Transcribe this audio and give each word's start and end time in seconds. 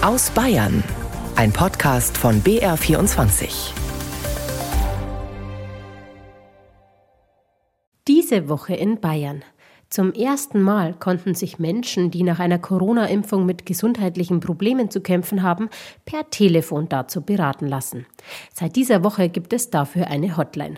Aus 0.00 0.30
Bayern. 0.30 0.84
Ein 1.34 1.52
Podcast 1.52 2.16
von 2.16 2.40
BR24. 2.42 3.72
Diese 8.06 8.48
Woche 8.48 8.76
in 8.76 9.00
Bayern. 9.00 9.42
Zum 9.90 10.12
ersten 10.12 10.62
Mal 10.62 10.94
konnten 10.94 11.34
sich 11.34 11.58
Menschen, 11.58 12.12
die 12.12 12.22
nach 12.22 12.38
einer 12.38 12.60
Corona-Impfung 12.60 13.44
mit 13.44 13.66
gesundheitlichen 13.66 14.38
Problemen 14.38 14.88
zu 14.88 15.00
kämpfen 15.00 15.42
haben, 15.42 15.68
per 16.04 16.30
Telefon 16.30 16.88
dazu 16.88 17.22
beraten 17.22 17.66
lassen. 17.66 18.06
Seit 18.54 18.76
dieser 18.76 19.02
Woche 19.02 19.28
gibt 19.28 19.52
es 19.52 19.68
dafür 19.68 20.06
eine 20.06 20.36
Hotline. 20.36 20.76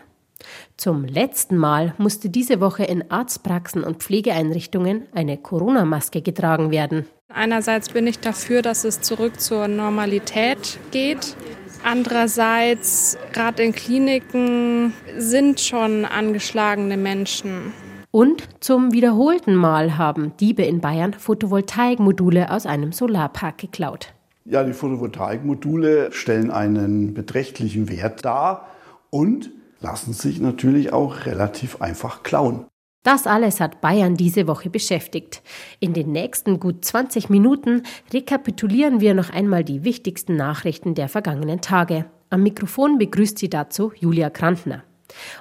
Zum 0.79 1.05
letzten 1.05 1.59
Mal 1.59 1.93
musste 1.98 2.30
diese 2.30 2.62
Woche 2.62 2.84
in 2.84 3.11
Arztpraxen 3.11 3.84
und 3.84 3.98
Pflegeeinrichtungen 3.98 5.09
eine 5.12 5.37
Corona-Maske 5.37 6.23
getragen 6.23 6.71
werden. 6.71 7.05
Einerseits 7.33 7.91
bin 7.91 8.07
ich 8.07 8.19
dafür, 8.19 8.61
dass 8.61 8.85
es 8.85 9.01
zurück 9.01 9.41
zur 9.41 9.69
Normalität 9.69 10.79
geht. 10.91 11.37
Andererseits, 11.84 13.16
gerade 13.33 13.62
in 13.62 13.73
Kliniken 13.73 14.93
sind 15.16 15.61
schon 15.61 16.05
angeschlagene 16.05 16.97
Menschen. 16.97 17.73
Und 18.11 18.48
zum 18.59 18.93
wiederholten 18.93 19.55
Mal 19.55 19.97
haben 19.97 20.37
Diebe 20.38 20.62
in 20.62 20.80
Bayern 20.80 21.12
Photovoltaikmodule 21.15 22.51
aus 22.51 22.66
einem 22.66 22.91
Solarpark 22.91 23.59
geklaut. 23.59 24.12
Ja, 24.45 24.65
die 24.65 24.73
Photovoltaikmodule 24.73 26.10
stellen 26.10 26.51
einen 26.51 27.15
beträchtlichen 27.15 27.88
Wert 27.88 28.24
dar 28.24 28.66
und 29.10 29.51
lassen 29.80 30.12
sich 30.12 30.41
natürlich 30.41 30.93
auch 30.93 31.27
relativ 31.27 31.80
einfach 31.80 32.24
klauen. 32.24 32.66
Das 33.02 33.27
alles 33.27 33.60
hat 33.60 33.80
Bayern 33.80 34.14
diese 34.14 34.46
Woche 34.46 34.68
beschäftigt. 34.68 35.42
In 35.78 35.95
den 35.95 36.12
nächsten 36.12 36.60
gut 36.60 36.84
20 36.84 37.30
Minuten 37.30 37.84
rekapitulieren 38.12 39.00
wir 39.00 39.14
noch 39.14 39.30
einmal 39.30 39.64
die 39.64 39.84
wichtigsten 39.84 40.36
Nachrichten 40.36 40.95
der 40.95 41.09
vergangenen 41.09 41.62
Tage. 41.62 42.04
Am 42.29 42.42
Mikrofon 42.42 42.98
begrüßt 42.98 43.38
sie 43.38 43.48
dazu 43.48 43.92
Julia 43.98 44.29
Krantner. 44.29 44.84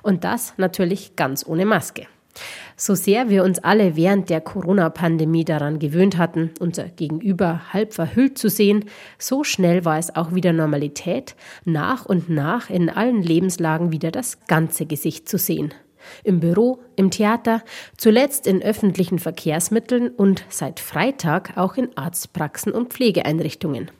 Und 0.03 0.23
das 0.23 0.53
natürlich 0.55 1.17
ganz 1.17 1.45
ohne 1.45 1.66
Maske. 1.66 2.07
So 2.77 2.95
sehr 2.95 3.29
wir 3.29 3.43
uns 3.43 3.59
alle 3.59 3.97
während 3.97 4.29
der 4.29 4.39
Corona-Pandemie 4.39 5.44
daran 5.44 5.79
gewöhnt 5.79 6.17
hatten, 6.17 6.51
unser 6.61 6.85
Gegenüber 6.85 7.73
halb 7.73 7.94
verhüllt 7.94 8.38
zu 8.38 8.49
sehen, 8.49 8.85
so 9.17 9.44
schnell 9.44 9.83
war 9.83 9.97
es 9.97 10.16
auch 10.16 10.33
wieder 10.33 10.53
Normalität, 10.53 11.35
nach 11.66 12.05
und 12.05 12.29
nach 12.29 12.69
in 12.69 12.89
allen 12.89 13.21
Lebenslagen 13.21 13.91
wieder 13.91 14.11
das 14.11 14.45
ganze 14.47 14.85
Gesicht 14.85 15.27
zu 15.27 15.38
sehen. 15.38 15.73
Im 16.23 16.39
Büro, 16.39 16.79
im 16.95 17.11
Theater, 17.11 17.63
zuletzt 17.97 18.47
in 18.47 18.61
öffentlichen 18.61 19.19
Verkehrsmitteln 19.19 20.09
und 20.09 20.43
seit 20.49 20.79
Freitag 20.79 21.57
auch 21.57 21.75
in 21.75 21.97
Arztpraxen 21.97 22.71
und 22.71 22.93
Pflegeeinrichtungen. 22.93 23.91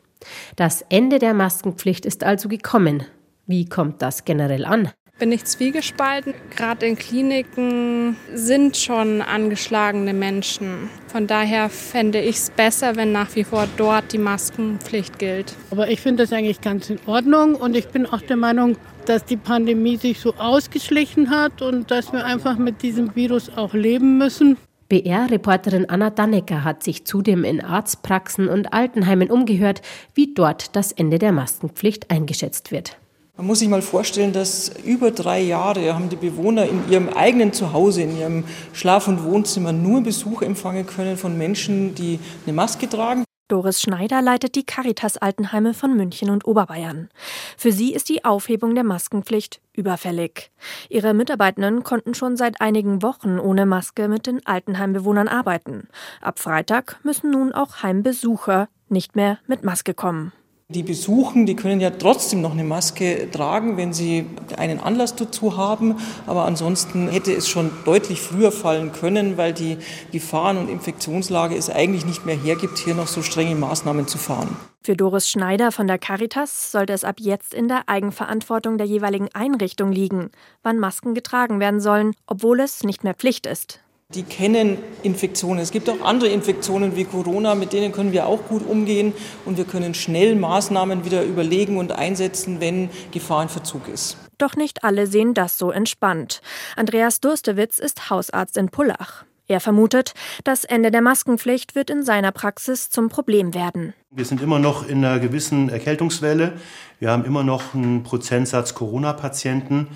Das 0.56 0.84
Ende 0.90 1.20
der 1.20 1.34
Maskenpflicht 1.34 2.06
ist 2.06 2.24
also 2.24 2.50
gekommen. 2.50 3.04
Wie 3.48 3.66
kommt 3.66 4.02
das 4.02 4.26
generell 4.26 4.66
an? 4.66 4.90
bin 5.20 5.32
ich 5.34 5.44
zwiegespalten. 5.44 6.34
Gerade 6.56 6.88
in 6.88 6.98
Kliniken 6.98 8.16
sind 8.34 8.78
schon 8.78 9.22
angeschlagene 9.22 10.14
Menschen. 10.14 10.90
Von 11.08 11.28
daher 11.28 11.70
fände 11.70 12.22
ich 12.22 12.38
es 12.38 12.50
besser, 12.50 12.96
wenn 12.96 13.12
nach 13.12 13.36
wie 13.36 13.44
vor 13.44 13.68
dort 13.78 14.14
die 14.14 14.18
Maskenpflicht 14.18 15.20
gilt. 15.20 15.54
Aber 15.72 15.90
ich 15.90 16.02
finde 16.02 16.24
das 16.24 16.34
eigentlich 16.34 16.62
ganz 16.62 16.90
in 16.90 17.00
Ordnung 17.06 17.56
und 17.56 17.76
ich 17.76 17.90
bin 17.90 18.06
auch 18.06 18.22
der 18.22 18.38
Meinung, 18.38 18.78
dass 19.10 19.26
die 19.26 19.38
Pandemie 19.38 19.98
sich 19.98 20.20
so 20.20 20.36
ausgeschlichen 20.36 21.32
hat 21.32 21.64
und 21.64 21.90
dass 21.90 22.14
wir 22.14 22.26
einfach 22.26 22.60
mit 22.60 22.84
diesem 22.84 23.16
Virus 23.16 23.50
auch 23.56 23.74
leben 23.74 24.20
müssen. 24.20 24.56
BR-Reporterin 24.88 25.90
Anna 25.90 26.12
Dannecker 26.12 26.64
hat 26.64 26.84
sich 26.84 27.06
zudem 27.06 27.44
in 27.44 27.60
Arztpraxen 27.60 28.48
und 28.48 28.72
Altenheimen 28.72 29.32
umgehört, 29.32 29.82
wie 30.14 30.34
dort 30.34 30.76
das 30.76 30.92
Ende 30.92 31.18
der 31.18 31.32
Maskenpflicht 31.32 32.12
eingeschätzt 32.12 32.72
wird. 32.72 32.98
Man 33.36 33.48
muss 33.48 33.60
sich 33.60 33.70
mal 33.70 33.82
vorstellen, 33.82 34.34
dass 34.34 34.72
über 34.84 35.10
drei 35.10 35.42
Jahre 35.42 35.94
haben 35.94 36.10
die 36.10 36.16
Bewohner 36.16 36.66
in 36.66 36.82
ihrem 36.92 37.10
eigenen 37.10 37.52
Zuhause, 37.52 38.04
in 38.04 38.18
ihrem 38.18 38.44
Schlaf- 38.74 39.08
und 39.08 39.24
Wohnzimmer 39.24 39.72
nur 39.72 40.02
Besuch 40.04 40.44
empfangen 40.44 40.86
können 40.86 41.18
von 41.18 41.38
Menschen, 41.38 41.96
die 41.96 42.20
eine 42.46 42.54
Maske 42.54 42.88
tragen. 42.88 43.24
Doris 43.50 43.82
Schneider 43.82 44.22
leitet 44.22 44.54
die 44.54 44.64
Caritas 44.64 45.18
Altenheime 45.18 45.74
von 45.74 45.98
München 45.98 46.30
und 46.30 46.46
Oberbayern. 46.46 47.10
Für 47.58 47.72
sie 47.72 47.94
ist 47.94 48.08
die 48.08 48.24
Aufhebung 48.24 48.76
der 48.76 48.84
Maskenpflicht 48.84 49.60
überfällig. 49.74 50.52
Ihre 50.88 51.16
Mitarbeitenden 51.16 51.84
konnten 51.84 52.14
schon 52.14 52.38
seit 52.38 52.62
einigen 52.62 53.02
Wochen 53.02 53.40
ohne 53.40 53.66
Maske 53.66 54.08
mit 54.08 54.28
den 54.28 54.46
Altenheimbewohnern 54.46 55.28
arbeiten. 55.28 55.88
Ab 56.22 56.38
Freitag 56.38 57.00
müssen 57.04 57.32
nun 57.32 57.52
auch 57.52 57.82
Heimbesucher 57.82 58.70
nicht 58.88 59.16
mehr 59.16 59.40
mit 59.48 59.64
Maske 59.64 59.96
kommen. 59.96 60.32
Die 60.72 60.84
besuchen, 60.84 61.48
die 61.48 61.56
können 61.56 61.82
ja 61.82 61.90
trotzdem 61.90 62.42
noch 62.42 62.52
eine 62.52 62.64
Maske 62.64 63.32
tragen, 63.32 63.76
wenn 63.76 63.92
sie 63.92 64.28
einen 64.56 64.80
Anlass 64.80 65.16
dazu 65.16 65.58
haben. 65.58 65.96
Aber 66.28 66.46
ansonsten 66.46 67.08
hätte 67.10 67.34
es 67.34 67.50
schon 67.50 67.72
deutlich 67.86 68.22
früher 68.22 68.52
fallen 68.52 68.92
können, 68.92 69.36
weil 69.36 69.52
die 69.52 69.80
Gefahren- 70.12 70.58
und 70.58 70.70
Infektionslage 70.70 71.56
es 71.56 71.72
eigentlich 71.72 72.06
nicht 72.06 72.28
mehr 72.28 72.38
hergibt, 72.38 72.78
hier 72.78 72.94
noch 72.94 73.08
so 73.08 73.24
strenge 73.24 73.56
Maßnahmen 73.56 74.08
zu 74.08 74.20
fahren. 74.20 74.58
Für 74.84 74.96
Doris 74.96 75.28
Schneider 75.28 75.72
von 75.72 75.88
der 75.88 75.98
Caritas 75.98 76.72
sollte 76.72 76.94
es 76.94 77.04
ab 77.04 77.16
jetzt 77.18 77.56
in 77.56 77.68
der 77.68 77.90
Eigenverantwortung 77.90 78.78
der 78.78 78.86
jeweiligen 78.86 79.30
Einrichtung 79.34 79.92
liegen, 79.92 80.30
wann 80.62 80.78
Masken 80.78 81.16
getragen 81.16 81.60
werden 81.60 81.80
sollen, 81.80 82.14
obwohl 82.28 82.60
es 82.60 82.84
nicht 82.84 83.04
mehr 83.04 83.16
Pflicht 83.16 83.48
ist. 83.48 83.80
Die 84.16 84.24
kennen 84.24 84.80
Infektionen. 85.04 85.60
Es 85.60 85.70
gibt 85.70 85.88
auch 85.88 86.02
andere 86.02 86.32
Infektionen 86.32 86.96
wie 86.96 87.06
Corona, 87.06 87.54
mit 87.54 87.74
denen 87.74 87.92
können 87.92 88.12
wir 88.12 88.26
auch 88.26 88.44
gut 88.48 88.66
umgehen 88.68 89.14
und 89.46 89.60
wir 89.60 89.66
können 89.66 89.94
schnell 89.94 90.36
Maßnahmen 90.36 91.06
wieder 91.06 91.24
überlegen 91.24 91.78
und 91.78 91.92
einsetzen, 91.92 92.60
wenn 92.60 92.90
Gefahr 93.12 93.44
in 93.44 93.50
Verzug 93.50 93.88
ist. 93.88 94.18
Doch 94.40 94.56
nicht 94.56 94.84
alle 94.84 95.06
sehen 95.06 95.36
das 95.36 95.60
so 95.60 95.70
entspannt. 95.70 96.42
Andreas 96.76 97.20
Durstewitz 97.20 97.78
ist 97.78 98.10
Hausarzt 98.10 98.58
in 98.58 98.70
Pullach. 98.70 99.26
Er 99.48 99.60
vermutet, 99.60 100.16
das 100.44 100.66
Ende 100.66 100.90
der 100.90 101.02
Maskenpflicht 101.02 101.76
wird 101.76 101.92
in 101.92 102.02
seiner 102.02 102.32
Praxis 102.32 102.90
zum 102.90 103.10
Problem 103.10 103.54
werden. 103.54 103.94
Wir 104.10 104.26
sind 104.26 104.42
immer 104.42 104.58
noch 104.58 104.90
in 104.90 105.06
einer 105.06 105.20
gewissen 105.20 105.70
Erkältungswelle. 105.70 106.54
Wir 106.98 107.12
haben 107.12 107.26
immer 107.26 107.44
noch 107.44 107.76
einen 107.76 108.02
Prozentsatz 108.02 108.74
Corona-Patienten. 108.74 109.90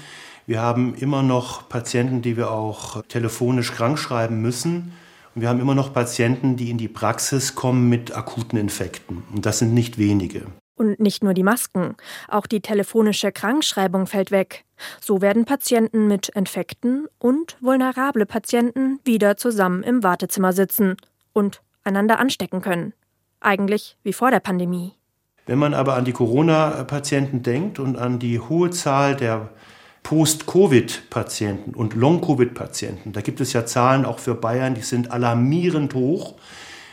Wir 0.46 0.62
haben 0.62 0.94
immer 0.96 1.24
noch 1.24 1.70
Patienten, 1.70 2.22
die 2.22 2.36
wir 2.36 2.52
auch 2.52 3.02
telefonisch 3.04 3.72
krankschreiben 3.72 4.42
müssen. 4.42 4.92
Und 5.36 5.42
wir 5.42 5.50
haben 5.50 5.62
immer 5.62 5.74
noch 5.74 5.94
Patienten, 5.94 6.58
die 6.58 6.70
in 6.70 6.78
die 6.78 6.90
Praxis 6.90 7.56
kommen 7.56 7.88
mit 7.88 8.16
akuten 8.16 8.60
Infekten. 8.60 9.24
Und 9.34 9.46
das 9.46 9.60
sind 9.60 9.74
nicht 9.74 9.98
wenige. 9.98 10.44
Und 10.76 11.00
nicht 11.00 11.24
nur 11.24 11.34
die 11.34 11.44
Masken, 11.44 11.96
auch 12.28 12.46
die 12.46 12.60
telefonische 12.60 13.32
Krankschreibung 13.32 14.06
fällt 14.06 14.32
weg. 14.32 14.66
So 15.00 15.22
werden 15.22 15.46
Patienten 15.46 16.08
mit 16.08 16.30
Infekten 16.30 17.08
und 17.20 17.58
vulnerable 17.62 18.26
Patienten 18.26 19.00
wieder 19.06 19.38
zusammen 19.38 19.82
im 19.84 20.04
Wartezimmer 20.04 20.52
sitzen 20.52 20.98
und 21.32 21.62
einander 21.84 22.20
anstecken 22.20 22.62
können. 22.62 22.94
Eigentlich 23.40 23.98
wie 24.04 24.14
vor 24.14 24.32
der 24.32 24.40
Pandemie. 24.40 24.94
Wenn 25.46 25.60
man 25.60 25.74
aber 25.74 25.96
an 25.96 26.06
die 26.06 26.14
Corona-Patienten 26.14 27.44
denkt 27.44 27.80
und 27.80 27.98
an 27.98 28.20
die 28.20 28.40
hohe 28.40 28.72
Zahl 28.72 29.16
der 29.16 29.50
Post-Covid-Patienten 30.04 31.74
und 31.74 31.96
Long-Covid-Patienten, 31.96 33.14
da 33.14 33.22
gibt 33.22 33.42
es 33.42 33.54
ja 33.54 33.66
Zahlen 33.66 34.06
auch 34.06 34.20
für 34.20 34.36
Bayern, 34.36 34.76
die 34.76 34.82
sind 34.82 35.12
alarmierend 35.12 35.94
hoch, 35.94 36.36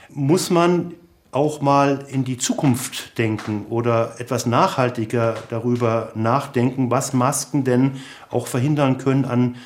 muss 0.09 0.51
man 0.51 0.95
auch 1.33 1.61
mal 1.61 2.07
in 2.09 2.25
die 2.25 2.39
Zukunft 2.39 3.17
denken 3.19 3.67
oder 3.69 4.15
etwas 4.19 4.47
nachhaltiger 4.47 5.35
darüber 5.49 6.13
nachdenken, 6.15 6.91
was 6.91 7.13
Masken 7.13 7.65
denn 7.65 8.01
auch 8.31 8.47
verhindern 8.47 8.99
können 8.99 9.25
an 9.25 9.57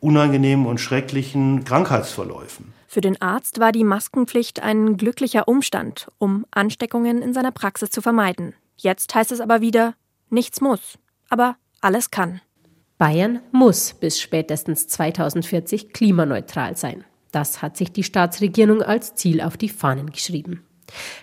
unangenehmen 0.00 0.66
und 0.66 0.78
schrecklichen 0.78 1.64
Krankheitsverläufen. 1.64 2.72
Für 2.88 3.00
den 3.00 3.20
Arzt 3.22 3.60
war 3.60 3.72
die 3.72 3.84
Maskenpflicht 3.84 4.62
ein 4.62 4.96
glücklicher 4.96 5.48
Umstand, 5.48 6.08
um 6.18 6.44
Ansteckungen 6.50 7.22
in 7.22 7.32
seiner 7.32 7.52
Praxis 7.52 7.90
zu 7.90 8.02
vermeiden. 8.02 8.54
Jetzt 8.76 9.14
heißt 9.14 9.32
es 9.32 9.40
aber 9.40 9.60
wieder, 9.60 9.94
nichts 10.28 10.60
muss, 10.60 10.98
aber 11.30 11.56
alles 11.80 12.10
kann. 12.10 12.40
Bayern 13.02 13.40
muss 13.50 13.94
bis 13.94 14.20
spätestens 14.20 14.86
2040 14.86 15.92
klimaneutral 15.92 16.76
sein. 16.76 17.02
Das 17.32 17.60
hat 17.60 17.76
sich 17.76 17.90
die 17.90 18.04
Staatsregierung 18.04 18.80
als 18.80 19.16
Ziel 19.16 19.40
auf 19.40 19.56
die 19.56 19.70
Fahnen 19.70 20.12
geschrieben. 20.12 20.62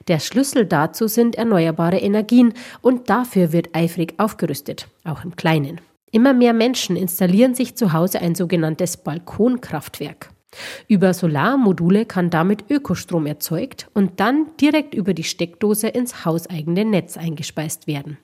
Der 0.09 0.19
Schlüssel 0.19 0.65
dazu 0.65 1.07
sind 1.07 1.37
erneuerbare 1.37 1.99
Energien 1.99 2.51
und 2.81 3.09
dafür 3.09 3.53
wird 3.53 3.73
eifrig 3.73 4.15
aufgerüstet, 4.17 4.89
auch 5.05 5.23
im 5.23 5.37
Kleinen. 5.37 5.79
Immer 6.11 6.33
mehr 6.33 6.51
Menschen 6.51 6.97
installieren 6.97 7.55
sich 7.55 7.77
zu 7.77 7.93
Hause 7.93 8.19
ein 8.19 8.35
sogenanntes 8.35 8.97
Balkonkraftwerk. 8.97 10.31
Über 10.89 11.13
Solarmodule 11.13 12.05
kann 12.05 12.29
damit 12.29 12.69
Ökostrom 12.69 13.25
erzeugt 13.25 13.87
und 13.93 14.19
dann 14.19 14.47
direkt 14.59 14.93
über 14.95 15.13
die 15.13 15.23
Steckdose 15.23 15.87
ins 15.87 16.25
hauseigene 16.25 16.83
Netz 16.83 17.15
eingespeist 17.15 17.87
werden. 17.87 18.17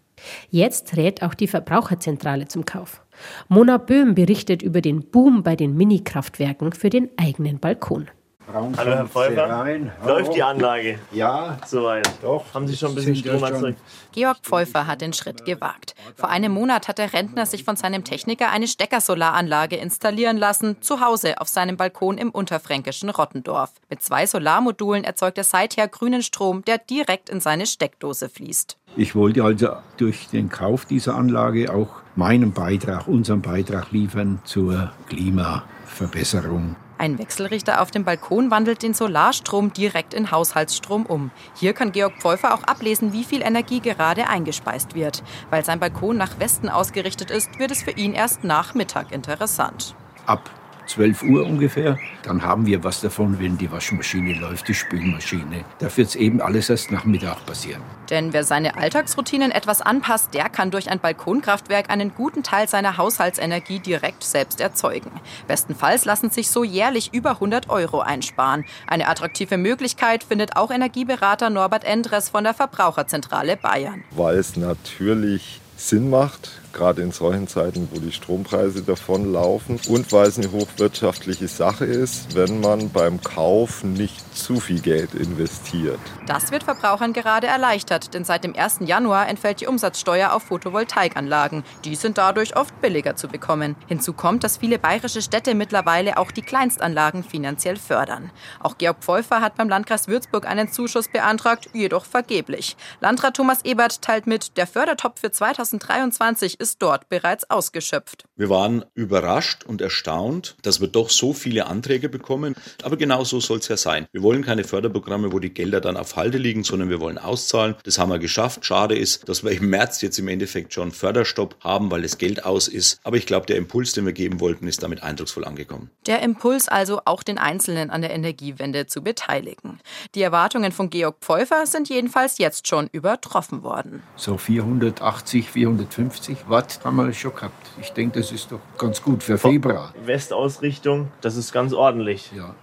Jetzt 0.50 0.98
rät 0.98 1.24
auch 1.24 1.34
die 1.34 1.48
Verbraucherzentrale 1.48 2.50
zum 2.50 2.66
Kauf. 2.66 3.05
Mona 3.48 3.78
Böhm 3.78 4.16
berichtet 4.16 4.62
über 4.62 4.82
den 4.82 5.10
Boom 5.10 5.44
bei 5.44 5.56
den 5.56 5.76
Mini-Kraftwerken 5.76 6.74
für 6.74 6.90
den 6.90 7.10
eigenen 7.18 7.60
Balkon. 7.60 8.08
Hallo 8.54 8.72
Herr 8.78 9.08
Pfeiffer. 9.08 9.78
Läuft 10.06 10.36
die 10.36 10.44
Anlage? 10.44 11.00
Ja. 11.12 11.58
Soweit. 11.66 12.10
Doch. 12.22 12.46
Haben 12.54 12.68
Sie 12.68 12.78
schon 12.78 12.90
ein 12.90 12.96
bisschen 12.96 13.16
Strom 13.16 13.44
erzeugt? 13.44 13.80
Georg 14.12 14.38
Pfeuffer 14.44 14.88
hat 14.88 15.02
den 15.02 15.14
Schritt 15.14 15.46
gewagt. 15.46 15.96
Vor 16.16 16.30
einem 16.30 16.52
Monat 16.54 16.88
hat 16.88 17.00
der 17.00 17.12
Rentner 17.12 17.46
sich 17.46 17.64
von 17.64 17.76
seinem 17.76 18.04
Techniker 18.04 18.52
eine 18.52 18.68
Steckersolaranlage 18.68 19.76
installieren 19.78 20.38
lassen, 20.38 20.82
zu 20.82 21.02
Hause 21.02 21.42
auf 21.42 21.48
seinem 21.48 21.76
Balkon 21.76 22.18
im 22.18 22.30
unterfränkischen 22.30 23.10
Rottendorf. 23.10 23.72
Mit 23.90 24.04
zwei 24.04 24.26
Solarmodulen 24.28 25.04
erzeugt 25.04 25.38
er 25.38 25.44
seither 25.44 25.88
grünen 25.88 26.22
Strom, 26.22 26.64
der 26.64 26.78
direkt 26.78 27.30
in 27.30 27.40
seine 27.42 27.66
Steckdose 27.66 28.30
fließt. 28.30 28.78
Ich 28.96 29.16
wollte 29.16 29.44
also 29.44 29.70
durch 29.98 30.28
den 30.28 30.50
Kauf 30.50 30.86
dieser 30.86 31.16
Anlage 31.16 31.74
auch 31.74 31.90
meinen 32.16 32.54
Beitrag, 32.54 33.08
unseren 33.08 33.42
Beitrag 33.42 33.92
liefern 33.92 34.40
zur 34.46 34.92
Klimaverbesserung. 35.10 36.76
Ein 36.98 37.20
Wechselrichter 37.20 37.82
auf 37.82 37.92
dem 37.92 38.06
Balkon 38.06 38.52
wandelt 38.52 38.82
den 38.82 38.94
Solarstrom 38.94 39.74
direkt 39.74 40.14
in 40.14 40.32
Haushaltsstrom 40.32 41.06
um. 41.06 41.32
Hier 41.56 41.74
kann 41.74 41.92
Georg 41.92 42.14
Pfeuffer 42.20 42.54
auch 42.54 42.64
ablesen, 42.64 43.12
wie 43.12 43.24
viel 43.24 43.42
Energie 43.42 43.82
gerade 43.82 44.28
eingespeist 44.28 44.96
wird. 44.96 45.24
Weil 45.50 45.66
sein 45.66 45.80
Balkon 45.80 46.18
nach 46.18 46.40
Westen 46.40 46.70
ausgerichtet 46.70 47.32
ist, 47.32 47.60
wird 47.60 47.72
es 47.72 47.84
für 47.84 47.92
ihn 47.92 48.14
erst 48.14 48.44
nach 48.44 48.74
Mittag 48.74 49.12
interessant. 49.12 49.96
Ab 50.26 50.50
12 50.88 51.24
Uhr 51.24 51.46
ungefähr. 51.46 51.98
Dann 52.24 52.42
haben 52.42 52.66
wir 52.66 52.84
was 52.84 53.02
davon, 53.02 53.40
wenn 53.40 53.58
die 53.58 53.72
Waschmaschine 53.72 54.34
läuft, 54.40 54.68
die 54.68 54.74
Spülmaschine. 54.74 55.64
Da 55.80 55.96
wird 55.96 56.10
es 56.10 56.16
eben 56.16 56.42
alles 56.42 56.70
erst 56.70 56.92
nach 56.92 57.06
Mittag 57.06 57.46
passieren. 57.46 57.82
Denn 58.10 58.34
wer 58.34 58.44
seine 58.44 58.78
Alltagsroutinen 58.78 59.52
etwas 59.52 59.82
anpasst, 59.82 60.34
der 60.34 60.50
kann 60.50 60.72
durch 60.72 60.90
ein 60.90 61.00
Balkonkraftwerk 61.00 61.90
einen 61.90 62.14
guten 62.14 62.44
Teil 62.44 62.68
seiner 62.68 62.98
Haushaltsenergie 62.98 63.80
direkt 63.80 64.24
selbst 64.24 64.62
erzeugen. 64.62 65.12
Bestenfalls 65.48 66.06
lassen 66.06 66.30
sich 66.30 66.50
so 66.50 66.64
jährlich 66.64 67.14
über 67.14 67.32
100 67.32 67.70
Euro 67.70 68.02
einsparen. 68.02 68.66
Eine 68.88 69.08
attraktive 69.08 69.58
Möglichkeit 69.58 70.24
findet 70.24 70.56
auch 70.56 70.72
Energieberater 70.72 71.50
Norbert 71.50 71.84
Endres 71.84 72.30
von 72.30 72.44
der 72.44 72.54
Verbraucherzentrale 72.54 73.58
Bayern. 73.58 74.04
Weil 74.12 74.38
es 74.38 74.56
natürlich 74.56 75.62
Sinn 75.78 76.10
macht, 76.10 76.62
gerade 76.76 77.02
in 77.02 77.12
solchen 77.12 77.48
Zeiten, 77.48 77.88
wo 77.92 78.00
die 78.00 78.12
Strompreise 78.12 78.84
davonlaufen 78.84 79.80
und 79.88 80.12
weil 80.12 80.28
es 80.28 80.38
eine 80.38 80.52
hochwirtschaftliche 80.52 81.48
Sache 81.48 81.86
ist, 81.86 82.36
wenn 82.36 82.60
man 82.60 82.92
beim 82.92 83.22
Kauf 83.22 83.84
nicht 83.84 84.36
zu 84.36 84.60
viel 84.60 84.82
Geld 84.82 85.16
investiert. 85.16 86.00
Das 86.28 86.52
wird 86.52 86.64
Verbrauchern 86.64 87.14
gerade 87.14 87.48
erleichtert, 87.48 88.14
denn 88.14 88.26
seit 88.26 88.44
dem 88.44 88.56
1. 88.56 88.80
Januar 88.82 89.28
entfällt 89.30 89.62
die 89.62 89.68
Umsatzsteuer 89.68 90.34
auf 90.34 90.44
Photovoltaikanlagen. 90.44 91.64
Die 91.86 91.96
sind 91.96 92.18
dadurch 92.18 92.58
oft 92.58 92.80
billiger 92.82 93.16
zu 93.16 93.28
bekommen. 93.28 93.76
Hinzu 93.88 94.14
kommt, 94.14 94.44
dass 94.44 94.58
viele 94.58 94.78
bayerische 94.78 95.22
Städte 95.22 95.56
mittlerweile 95.56 96.18
auch 96.18 96.32
die 96.32 96.42
Kleinstanlagen 96.42 97.24
finanziell 97.24 97.78
fördern. 97.78 98.32
Auch 98.60 98.78
Georg 98.78 98.98
Pfeuffer 99.00 99.42
hat 99.42 99.56
beim 99.56 99.70
Landkreis 99.70 100.08
Würzburg 100.08 100.46
einen 100.46 100.72
Zuschuss 100.72 101.08
beantragt, 101.08 101.70
jedoch 101.74 102.06
vergeblich. 102.06 102.76
Landrat 103.00 103.38
Thomas 103.38 103.64
Ebert 103.64 104.02
teilt 104.02 104.28
mit, 104.28 104.58
der 104.58 104.68
Fördertopf 104.68 105.22
für 105.22 105.32
2023 105.32 106.60
ist 106.60 106.65
dort 106.74 107.10
bereits 107.10 107.50
ausgeschöpft. 107.50 108.26
Wir 108.36 108.50
waren 108.50 108.86
überrascht 108.94 109.64
und 109.66 109.82
erstaunt, 109.82 110.56
dass 110.62 110.82
wir 110.82 110.88
doch 110.88 111.10
so 111.10 111.34
viele 111.34 111.68
Anträge 111.68 112.10
bekommen. 112.10 112.56
Aber 112.84 112.98
genau 112.98 113.24
so 113.24 113.40
soll 113.40 113.60
es 113.60 113.68
ja 113.68 113.78
sein. 113.78 114.08
Wir 114.12 114.24
wollen 114.24 114.44
keine 114.44 114.64
Förderprogramme, 114.64 115.32
wo 115.32 115.40
die 115.40 115.54
Gelder 115.54 115.82
dann 115.82 115.98
auf 115.98 116.16
Halde 116.16 116.38
liegen, 116.38 116.64
sondern 116.64 116.90
wir 116.90 117.00
wollen 117.00 117.18
auszahlen. 117.18 117.76
Das 117.84 118.00
haben 118.00 118.10
wir 118.10 118.20
geschafft. 118.20 118.66
Schade 118.66 118.96
ist, 118.96 119.28
dass 119.30 119.44
wir 119.44 119.52
im 119.52 119.70
März 119.70 120.02
jetzt 120.02 120.20
im 120.20 120.28
Endeffekt 120.28 120.74
schon 120.74 120.92
Förderstopp 120.92 121.56
haben, 121.62 121.92
weil 121.92 122.02
das 122.02 122.18
Geld 122.18 122.46
aus 122.46 122.68
ist. 122.68 123.00
Aber 123.04 123.18
ich 123.18 123.26
glaube, 123.26 123.46
der 123.46 123.58
Impuls, 123.58 123.94
den 123.94 124.06
wir 124.06 124.14
geben 124.14 124.40
wollten, 124.40 124.68
ist 124.68 124.84
damit 124.84 125.04
eindrucksvoll 125.04 125.46
angekommen. 125.46 125.90
Der 126.08 126.22
Impuls 126.22 126.68
also 126.68 127.02
auch 127.06 127.24
den 127.24 127.38
Einzelnen 127.38 127.90
an 127.90 128.02
der 128.02 128.12
Energiewende 128.12 128.88
zu 128.88 129.02
beteiligen. 129.02 129.80
Die 130.16 130.22
Erwartungen 130.22 130.72
von 130.72 130.90
Georg 130.90 131.18
Pfeuffer 131.22 131.66
sind 131.66 131.90
jedenfalls 131.90 132.38
jetzt 132.38 132.68
schon 132.68 132.88
übertroffen 132.92 133.64
worden. 133.64 134.04
So 134.16 134.38
480, 134.38 135.50
450 135.50 136.50
Watt 136.56 136.80
haben 136.86 136.96
wir 136.96 137.12
schon 137.12 137.36
gehabt. 137.36 137.68
Ich 137.82 137.92
denke, 137.92 138.22
das 138.22 138.32
ist 138.32 138.50
doch 138.50 138.62
ganz 138.78 139.02
gut 139.02 139.24
für 139.24 139.38
Februar. 139.38 139.94
Westausrichtung, 140.06 141.10
das 141.20 141.36
ist 141.36 141.52
ganz 141.52 141.74
ordentlich. 141.74 142.32
Ja. 142.34 142.56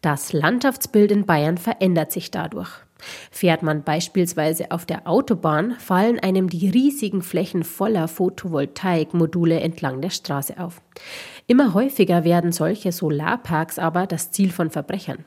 Das 0.00 0.32
Landschaftsbild 0.32 1.10
in 1.10 1.26
Bayern 1.26 1.58
verändert 1.58 2.10
sich 2.10 2.30
dadurch. 2.30 2.70
Fährt 3.30 3.62
man 3.62 3.82
beispielsweise 3.82 4.70
auf 4.70 4.86
der 4.86 5.06
Autobahn, 5.06 5.76
fallen 5.78 6.18
einem 6.18 6.48
die 6.48 6.70
riesigen 6.70 7.20
Flächen 7.20 7.64
voller 7.64 8.08
Photovoltaikmodule 8.08 9.60
entlang 9.60 10.00
der 10.00 10.08
Straße 10.08 10.58
auf. 10.58 10.80
Immer 11.50 11.72
häufiger 11.72 12.24
werden 12.24 12.52
solche 12.52 12.92
Solarparks 12.92 13.78
aber 13.78 14.06
das 14.06 14.30
Ziel 14.30 14.50
von 14.50 14.68
Verbrechern. 14.68 15.24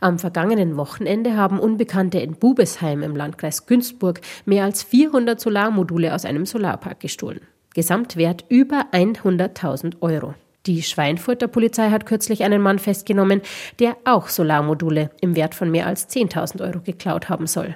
Am 0.00 0.20
vergangenen 0.20 0.76
Wochenende 0.76 1.36
haben 1.36 1.58
Unbekannte 1.58 2.20
in 2.20 2.36
Bubesheim 2.36 3.02
im 3.02 3.16
Landkreis 3.16 3.66
Günzburg 3.66 4.20
mehr 4.44 4.62
als 4.62 4.84
400 4.84 5.40
Solarmodule 5.40 6.14
aus 6.14 6.24
einem 6.24 6.46
Solarpark 6.46 7.00
gestohlen. 7.00 7.40
Gesamtwert 7.74 8.44
über 8.48 8.86
100.000 8.92 10.00
Euro. 10.00 10.34
Die 10.66 10.84
Schweinfurter 10.84 11.48
Polizei 11.48 11.90
hat 11.90 12.06
kürzlich 12.06 12.44
einen 12.44 12.62
Mann 12.62 12.78
festgenommen, 12.78 13.42
der 13.80 13.96
auch 14.04 14.28
Solarmodule 14.28 15.10
im 15.20 15.34
Wert 15.34 15.56
von 15.56 15.72
mehr 15.72 15.88
als 15.88 16.08
10.000 16.08 16.60
Euro 16.60 16.82
geklaut 16.82 17.28
haben 17.28 17.48
soll. 17.48 17.74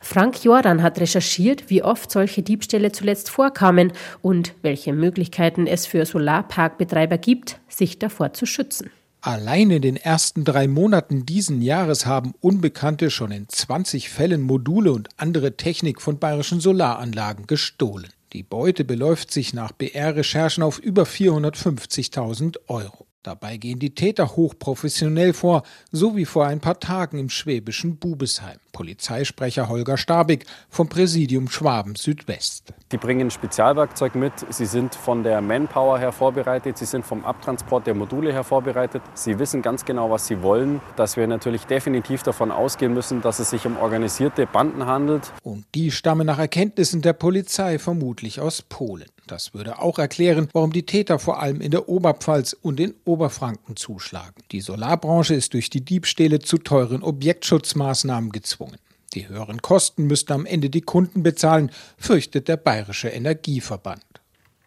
Frank 0.00 0.44
Jordan 0.44 0.82
hat 0.82 1.00
recherchiert, 1.00 1.70
wie 1.70 1.82
oft 1.82 2.10
solche 2.10 2.42
Diebstähle 2.42 2.92
zuletzt 2.92 3.30
vorkamen 3.30 3.92
und 4.22 4.54
welche 4.62 4.92
Möglichkeiten 4.92 5.66
es 5.66 5.86
für 5.86 6.04
Solarparkbetreiber 6.06 7.18
gibt, 7.18 7.60
sich 7.68 7.98
davor 7.98 8.32
zu 8.32 8.46
schützen. 8.46 8.90
Allein 9.22 9.70
in 9.70 9.82
den 9.82 9.96
ersten 9.96 10.44
drei 10.44 10.66
Monaten 10.66 11.26
diesen 11.26 11.60
Jahres 11.60 12.06
haben 12.06 12.32
Unbekannte 12.40 13.10
schon 13.10 13.32
in 13.32 13.48
20 13.50 14.08
Fällen 14.08 14.40
Module 14.40 14.92
und 14.92 15.10
andere 15.18 15.58
Technik 15.58 16.00
von 16.00 16.18
bayerischen 16.18 16.60
Solaranlagen 16.60 17.46
gestohlen. 17.46 18.08
Die 18.32 18.42
Beute 18.42 18.84
beläuft 18.84 19.30
sich 19.30 19.52
nach 19.52 19.72
BR-Recherchen 19.72 20.62
auf 20.62 20.78
über 20.78 21.02
450.000 21.02 22.60
Euro. 22.68 23.09
Dabei 23.22 23.58
gehen 23.58 23.78
die 23.78 23.94
Täter 23.94 24.34
hochprofessionell 24.34 25.34
vor, 25.34 25.62
so 25.92 26.16
wie 26.16 26.24
vor 26.24 26.46
ein 26.46 26.60
paar 26.60 26.80
Tagen 26.80 27.18
im 27.18 27.28
schwäbischen 27.28 27.98
Bubesheim. 27.98 28.58
Polizeisprecher 28.72 29.68
Holger 29.68 29.98
Stabig 29.98 30.46
vom 30.70 30.88
Präsidium 30.88 31.50
Schwaben 31.50 31.96
Südwest. 31.96 32.72
Die 32.92 32.96
bringen 32.96 33.30
Spezialwerkzeug 33.30 34.16
mit. 34.16 34.32
Sie 34.48 34.66
sind 34.66 34.96
von 34.96 35.22
der 35.22 35.40
Manpower 35.40 36.00
her 36.00 36.10
vorbereitet. 36.10 36.76
Sie 36.76 36.86
sind 36.86 37.06
vom 37.06 37.24
Abtransport 37.24 37.86
der 37.86 37.94
Module 37.94 38.32
her 38.32 38.42
vorbereitet. 38.42 39.00
Sie 39.14 39.38
wissen 39.38 39.62
ganz 39.62 39.84
genau, 39.84 40.10
was 40.10 40.26
sie 40.26 40.42
wollen. 40.42 40.80
Dass 40.96 41.16
wir 41.16 41.28
natürlich 41.28 41.66
definitiv 41.66 42.24
davon 42.24 42.50
ausgehen 42.50 42.92
müssen, 42.92 43.22
dass 43.22 43.38
es 43.38 43.50
sich 43.50 43.64
um 43.64 43.76
organisierte 43.76 44.44
Banden 44.46 44.86
handelt. 44.86 45.32
Und 45.44 45.66
die 45.76 45.92
stammen 45.92 46.26
nach 46.26 46.40
Erkenntnissen 46.40 47.00
der 47.00 47.12
Polizei 47.12 47.78
vermutlich 47.78 48.40
aus 48.40 48.62
Polen. 48.62 49.06
Das 49.28 49.54
würde 49.54 49.78
auch 49.78 50.00
erklären, 50.00 50.48
warum 50.52 50.72
die 50.72 50.84
Täter 50.84 51.20
vor 51.20 51.40
allem 51.40 51.60
in 51.60 51.70
der 51.70 51.88
Oberpfalz 51.88 52.56
und 52.60 52.80
in 52.80 52.94
Oberfranken 53.04 53.76
zuschlagen. 53.76 54.34
Die 54.50 54.60
Solarbranche 54.60 55.34
ist 55.34 55.54
durch 55.54 55.70
die 55.70 55.84
Diebstähle 55.84 56.40
zu 56.40 56.58
teuren 56.58 57.04
Objektschutzmaßnahmen 57.04 58.32
gezwungen. 58.32 58.78
Die 59.14 59.28
höheren 59.28 59.60
Kosten 59.60 60.06
müssten 60.06 60.32
am 60.32 60.46
Ende 60.46 60.70
die 60.70 60.82
Kunden 60.82 61.22
bezahlen, 61.22 61.70
fürchtet 61.96 62.46
der 62.46 62.56
Bayerische 62.56 63.08
Energieverband. 63.08 64.04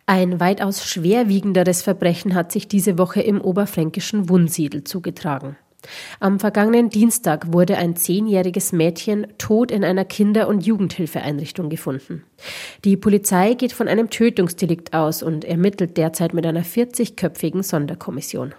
Ein 0.06 0.42
weitaus 0.42 0.86
schwerwiegenderes 0.86 1.82
Verbrechen 1.82 2.36
hat 2.36 2.52
sich 2.52 2.68
diese 2.68 2.98
Woche 2.98 3.22
im 3.22 3.40
oberfränkischen 3.40 4.28
Wunsiedel 4.28 4.84
zugetragen. 4.84 5.56
Am 6.20 6.40
vergangenen 6.40 6.90
Dienstag 6.90 7.52
wurde 7.52 7.78
ein 7.78 7.96
zehnjähriges 7.96 8.72
Mädchen 8.72 9.28
tot 9.38 9.72
in 9.72 9.84
einer 9.84 10.06
Kinder- 10.06 10.48
und 10.48 10.66
Jugendhilfeeinrichtung 10.66 11.70
gefunden. 11.70 12.24
Die 12.84 12.98
Polizei 12.98 13.54
geht 13.54 13.74
von 13.74 13.88
einem 13.88 14.10
Tötungsdelikt 14.10 14.94
aus 14.94 15.24
und 15.24 15.46
ermittelt 15.46 15.98
derzeit 15.98 16.34
mit 16.34 16.46
einer 16.46 16.64
40-köpfigen 16.64 17.64
Sonderkommission. 17.64 18.54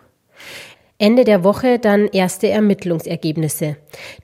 Ende 0.99 1.25
der 1.25 1.43
Woche 1.43 1.81
dann 1.81 2.07
erste 2.07 2.49
Ermittlungsergebnisse. 2.49 3.77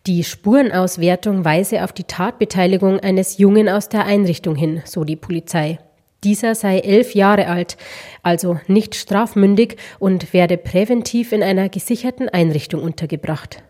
Die 0.07 0.23
Spurenauswertung 0.23 1.45
weise 1.45 1.83
auf 1.83 1.93
die 1.93 2.05
Tatbeteiligung 2.05 3.01
eines 3.01 3.39
Jungen 3.39 3.69
aus 3.69 3.89
der 3.89 4.07
Einrichtung 4.07 4.55
hin, 4.55 4.81
so 4.85 5.03
die 5.03 5.17
Polizei. 5.17 5.79
Dieser 6.23 6.55
sei 6.55 6.79
elf 6.79 7.15
Jahre 7.15 7.49
alt, 7.49 7.77
also 8.23 8.61
nicht 8.69 8.95
strafmündig 8.95 9.79
und 9.99 10.33
werde 10.33 10.59
präventiv 10.59 11.33
in 11.33 11.43
einer 11.43 11.69
gesicherten 11.69 12.29
Einrichtung 12.29 12.83
untergebracht. 12.83 13.63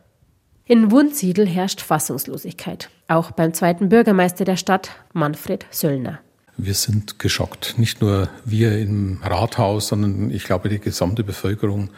In 0.67 0.91
Wunsiedel 0.91 1.49
herrscht 1.49 1.81
Fassungslosigkeit, 1.81 2.91
auch 3.09 3.31
beim 3.31 3.55
zweiten 3.55 3.89
Bürgermeister 3.89 4.45
der 4.45 4.57
Stadt, 4.57 4.91
Manfred 5.13 5.67
Söllner. 5.71 6.21
Wir 6.57 6.75
sind 6.75 7.19
geschockt. 7.19 7.77
Nicht 7.79 8.03
nur 8.03 8.29
wir 8.45 8.77
im 8.79 9.21
Rathaus, 9.23 9.89
sondern 9.89 10.31
ich 10.31 10.45
glaube, 10.45 10.69
die 10.69 10.79
gesamte 10.79 11.25
Bevölkerung 11.25 11.91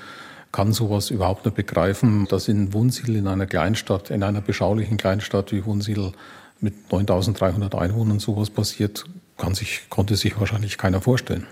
kann 0.52 0.72
sowas 0.72 1.10
überhaupt 1.10 1.44
nicht 1.46 1.56
begreifen, 1.56 2.26
dass 2.28 2.48
in 2.48 2.72
Wunsiedel, 2.72 3.16
in 3.16 3.26
einer 3.26 3.46
Kleinstadt, 3.46 4.10
in 4.10 4.22
einer 4.22 4.42
beschaulichen 4.42 4.98
Kleinstadt 4.98 5.50
wie 5.50 5.64
Wunsiedel 5.64 6.12
mit 6.60 6.92
9300 6.92 7.74
Einwohnern 7.74 8.18
sowas 8.18 8.50
passiert, 8.50 9.04
kann 9.38 9.54
sich, 9.54 9.88
konnte 9.88 10.14
sich 10.14 10.38
wahrscheinlich 10.38 10.78
keiner 10.78 11.00
vorstellen. 11.00 11.46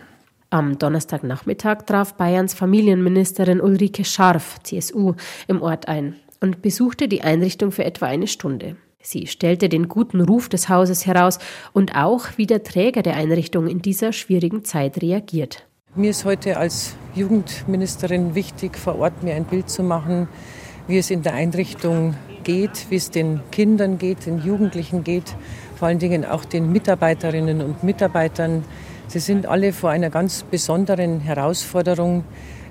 Am 0.50 0.78
Donnerstagnachmittag 0.78 1.87
traf 1.87 2.14
Bayerns 2.14 2.54
Familienministerin 2.54 3.61
Ulrike 3.61 4.04
Scharf, 4.04 4.59
CSU, 4.62 5.14
im 5.49 5.62
Ort 5.62 5.88
ein 5.88 6.16
und 6.40 6.61
besuchte 6.62 7.09
die 7.09 7.23
Einrichtung 7.23 7.73
für 7.73 7.85
etwa 7.85 8.07
eine 8.07 8.26
Stunde. 8.26 8.76
Sie 9.02 9.26
stellte 9.26 9.69
den 9.69 9.88
guten 9.88 10.21
Ruf 10.21 10.49
des 10.49 10.69
Hauses 10.69 11.07
heraus 11.07 11.38
und 11.73 11.95
auch, 11.95 12.26
wie 12.37 12.47
der 12.47 12.64
Träger 12.64 13.02
der 13.02 13.16
Einrichtung 13.16 13.66
in 13.66 13.80
dieser 13.80 14.12
schwierigen 14.12 14.64
Zeit 14.64 15.00
reagiert. 15.00 15.64
Mir 15.97 16.11
ist 16.11 16.25
heute 16.25 16.56
als 16.56 16.94
Jugendministerin 17.16 18.37
wichtig, 18.37 18.78
vor 18.78 19.00
Ort 19.00 19.25
mir 19.25 19.35
ein 19.35 19.44
Bild 19.44 19.68
zu 19.68 19.82
machen, 19.82 20.28
wie 20.87 20.99
es 20.99 21.11
in 21.11 21.23
der 21.23 21.35
Einrichtung 21.35 22.14
geht, 22.44 22.87
wie 22.90 22.94
es 22.94 23.11
den 23.11 23.40
Kindern 23.50 23.99
geht, 23.99 24.25
den 24.25 24.38
Jugendlichen 24.38 25.02
geht, 25.02 25.35
vor 25.75 25.88
allen 25.88 25.99
Dingen 25.99 26.25
auch 26.25 26.44
den 26.44 26.70
Mitarbeiterinnen 26.70 27.61
und 27.61 27.82
Mitarbeitern. 27.82 28.64
Sie 29.09 29.18
sind 29.18 29.47
alle 29.47 29.73
vor 29.73 29.90
einer 29.90 30.11
ganz 30.11 30.44
besonderen 30.44 31.18
Herausforderung, 31.18 32.23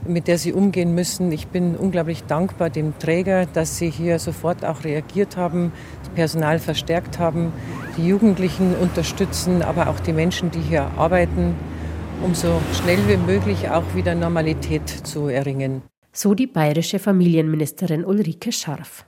mit 0.08 0.30
der 0.30 0.38
sie 0.38 0.54
umgehen 0.54 0.96
müssen. 0.96 1.30
Ich 1.34 1.48
bin 1.48 1.76
unglaublich 1.76 2.24
dankbar 2.24 2.70
dem 2.70 2.98
Träger, 3.00 3.48
dass 3.48 3.78
sie 3.78 3.90
hier 3.90 4.18
sofort 4.20 4.64
auch 4.64 4.86
reagiert 4.86 5.36
haben, 5.36 5.74
das 6.04 6.10
Personal 6.12 6.58
verstärkt 6.58 7.20
haben, 7.20 7.52
die 7.98 8.08
Jugendlichen 8.08 8.76
unterstützen, 8.78 9.62
aber 9.62 9.90
auch 9.90 10.00
die 10.00 10.14
Menschen, 10.14 10.52
die 10.52 10.62
hier 10.62 10.90
arbeiten, 10.96 11.58
um 12.24 12.36
so 12.36 12.62
schnell 12.74 13.00
wie 13.08 13.18
möglich 13.18 13.70
auch 13.70 13.96
wieder 13.96 14.16
Normalität 14.16 14.90
zu 14.90 15.28
erringen. 15.28 15.82
So 16.12 16.34
die 16.34 16.48
bayerische 16.48 17.00
Familienministerin 17.00 18.04
Ulrike 18.04 18.52
Scharf. 18.52 19.06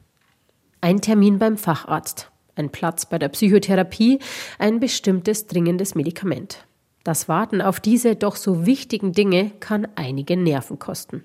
Ein 0.82 1.02
Termin 1.02 1.40
beim 1.40 1.58
Facharzt, 1.58 2.32
ein 2.56 2.70
Platz 2.70 3.06
bei 3.06 3.20
der 3.20 3.30
Psychotherapie, 3.30 4.20
ein 4.60 4.80
bestimmtes 4.80 5.48
dringendes 5.48 5.96
Medikament. 5.96 6.66
Das 7.04 7.28
Warten 7.28 7.62
auf 7.62 7.80
diese 7.80 8.16
doch 8.16 8.36
so 8.36 8.66
wichtigen 8.66 9.12
Dinge 9.12 9.52
kann 9.60 9.88
einige 9.96 10.38
Nerven 10.38 10.78
kosten. 10.78 11.24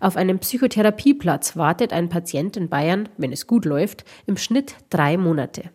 Auf 0.00 0.16
einem 0.16 0.38
Psychotherapieplatz 0.38 1.56
wartet 1.56 1.92
ein 1.92 2.08
Patient 2.08 2.56
in 2.56 2.70
Bayern, 2.70 3.08
wenn 3.18 3.32
es 3.32 3.46
gut 3.46 3.66
läuft, 3.66 4.04
im 4.26 4.38
Schnitt 4.38 4.76
drei 4.88 5.18
Monate. 5.18 5.70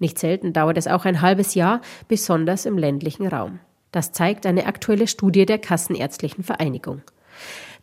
Nicht 0.00 0.18
selten 0.18 0.52
dauert 0.52 0.78
es 0.78 0.88
auch 0.88 1.04
ein 1.04 1.20
halbes 1.20 1.54
Jahr, 1.54 1.80
besonders 2.08 2.66
im 2.66 2.76
ländlichen 2.76 3.28
Raum. 3.28 3.60
Das 3.92 4.10
zeigt 4.10 4.46
eine 4.46 4.66
aktuelle 4.66 5.06
Studie 5.06 5.46
der 5.46 5.58
Kassenärztlichen 5.58 6.42
Vereinigung. 6.42 7.02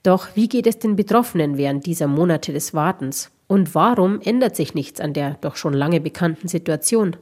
Doch 0.03 0.29
wie 0.35 0.49
geht 0.49 0.65
es 0.65 0.79
den 0.79 0.95
Betroffenen 0.95 1.57
während 1.57 1.85
dieser 1.85 2.07
Monate 2.07 2.51
des 2.51 2.73
Wartens? 2.73 3.31
Und 3.47 3.75
warum 3.75 4.19
ändert 4.21 4.55
sich 4.55 4.73
nichts 4.73 4.99
an 4.99 5.13
der 5.13 5.35
doch 5.41 5.55
schon 5.55 5.73
lange 5.73 6.01
bekannten 6.01 6.47
Situation? 6.47 7.15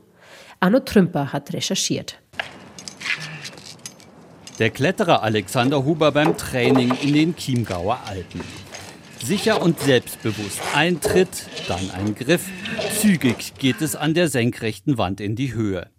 Arno 0.60 0.80
Trümper 0.80 1.34
hat 1.34 1.54
recherchiert. 1.54 2.20
Der 4.60 4.70
Kletterer 4.72 5.22
Alexander 5.22 5.86
Huber 5.86 6.12
beim 6.12 6.36
Training 6.36 6.92
in 7.02 7.14
den 7.14 7.36
Chiemgauer 7.36 8.00
Alpen. 8.08 8.42
Sicher 9.24 9.62
und 9.62 9.80
selbstbewusst 9.80 10.62
ein 10.76 11.00
Tritt, 11.02 11.48
dann 11.68 11.92
ein 11.92 12.16
Griff. 12.16 12.46
Zügig 13.00 13.54
geht 13.60 13.82
es 13.82 13.96
an 13.96 14.14
der 14.14 14.30
senkrechten 14.30 14.98
Wand 14.98 15.22
in 15.22 15.36
die 15.36 15.54
Höhe. 15.54 15.90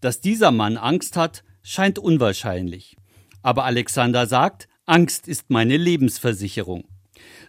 Dass 0.00 0.20
dieser 0.20 0.50
Mann 0.50 0.76
Angst 0.76 1.16
hat, 1.16 1.42
scheint 1.62 1.98
unwahrscheinlich. 1.98 2.96
Aber 3.42 3.64
Alexander 3.64 4.26
sagt, 4.26 4.68
Angst 4.86 5.28
ist 5.28 5.50
meine 5.50 5.76
Lebensversicherung. 5.76 6.84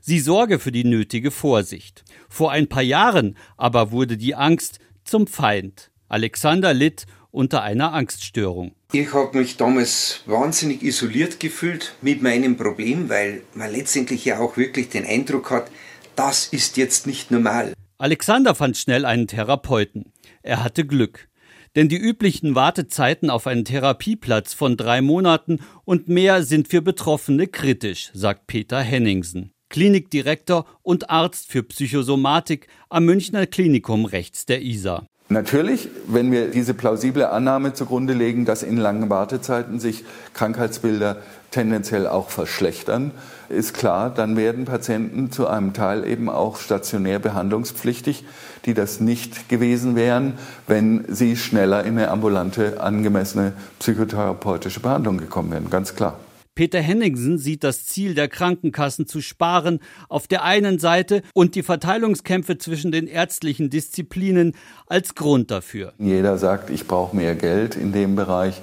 Sie 0.02 0.20
sorge 0.20 0.60
für 0.60 0.72
die 0.72 0.84
nötige 0.84 1.32
Vorsicht. 1.32 2.04
Vor 2.30 2.52
ein 2.52 2.68
paar 2.68 2.84
Jahren 2.84 3.38
aber 3.58 3.92
wurde 3.92 4.18
die 4.18 4.36
Angst 4.36 4.80
zum 5.04 5.28
Feind. 5.28 5.92
Alexander 6.10 6.74
litt 6.74 7.06
unter 7.32 7.64
einer 7.64 7.94
Angststörung. 7.94 8.76
Ich 8.92 9.14
habe 9.14 9.40
mich 9.40 9.58
damals 9.58 10.22
wahnsinnig 10.28 10.84
isoliert 10.84 11.40
gefühlt 11.40 11.96
mit 12.02 12.22
meinem 12.22 12.58
Problem, 12.58 13.10
weil 13.10 13.42
man 13.56 13.72
letztendlich 13.72 14.24
ja 14.24 14.40
auch 14.40 14.56
wirklich 14.56 14.90
den 14.90 15.06
Eindruck 15.06 15.50
hat, 15.50 15.72
das 16.16 16.46
ist 16.48 16.78
jetzt 16.78 17.08
nicht 17.08 17.32
normal. 17.32 17.74
Alexander 17.98 18.54
fand 18.54 18.78
schnell 18.78 19.06
einen 19.06 19.28
Therapeuten. 19.28 20.14
Er 20.44 20.64
hatte 20.64 20.86
Glück. 20.86 21.28
Denn 21.76 21.90
die 21.90 21.98
üblichen 21.98 22.56
Wartezeiten 22.56 23.30
auf 23.30 23.48
einen 23.48 23.66
Therapieplatz 23.66 24.54
von 24.54 24.78
drei 24.78 25.02
Monaten 25.02 25.60
und 25.86 26.08
mehr 26.08 26.44
sind 26.44 26.68
für 26.68 26.82
Betroffene 26.82 27.48
kritisch, 27.48 28.12
sagt 28.14 28.48
Peter 28.48 28.80
Henningsen. 28.80 29.52
Klinikdirektor 29.70 30.68
und 30.84 31.10
Arzt 31.10 31.52
für 31.52 31.64
Psychosomatik 31.64 32.68
am 32.90 33.06
Münchner 33.06 33.48
Klinikum 33.48 34.06
rechts 34.06 34.46
der 34.46 34.62
Isar. 34.62 35.08
Natürlich, 35.30 35.90
wenn 36.06 36.32
wir 36.32 36.50
diese 36.50 36.74
plausible 36.74 37.30
Annahme 37.30 37.74
zugrunde 37.74 38.14
legen, 38.14 38.46
dass 38.46 38.62
in 38.62 38.78
langen 38.78 39.10
Wartezeiten 39.10 39.80
sich 39.80 40.04
Krankheitsbilder 40.34 41.18
tendenziell 41.50 42.08
auch 42.08 42.30
verschlechtern, 42.30 43.12
ist 43.48 43.74
klar, 43.74 44.10
dann 44.10 44.36
werden 44.36 44.66
Patienten 44.66 45.32
zu 45.32 45.48
einem 45.48 45.74
Teil 45.74 46.06
eben 46.06 46.30
auch 46.30 46.58
stationär 46.58 47.20
behandlungspflichtig, 47.20 48.26
die 48.66 48.74
das 48.74 49.00
nicht 49.00 49.50
gewesen 49.50 49.96
wären, 49.96 50.34
wenn 50.68 51.06
sie 51.08 51.38
schneller 51.38 51.84
in 51.84 51.98
eine 51.98 52.10
ambulante, 52.10 52.82
angemessene 52.82 53.54
psychotherapeutische 53.80 54.82
Behandlung 54.82 55.18
gekommen 55.18 55.52
wären. 55.52 55.70
Ganz 55.70 55.96
klar. 55.96 56.18
Peter 56.56 56.80
Henningsen 56.80 57.40
sieht 57.40 57.64
das 57.64 57.86
Ziel 57.86 58.14
der 58.14 58.28
Krankenkassen 58.28 59.08
zu 59.08 59.22
sparen 59.22 59.80
auf 60.08 60.28
der 60.28 60.44
einen 60.44 60.78
Seite 60.78 61.24
und 61.34 61.56
die 61.56 61.64
Verteilungskämpfe 61.64 62.60
zwischen 62.60 62.92
den 62.92 63.08
ärztlichen 63.08 63.72
Disziplinen 63.72 64.56
als 64.86 65.16
Grund 65.16 65.50
dafür. 65.50 65.94
Jeder 65.98 66.38
sagt, 66.38 66.70
ich 66.70 66.86
brauche 66.86 67.16
mehr 67.16 67.34
Geld 67.36 67.76
in 67.76 67.92
dem 67.92 68.16
Bereich 68.16 68.62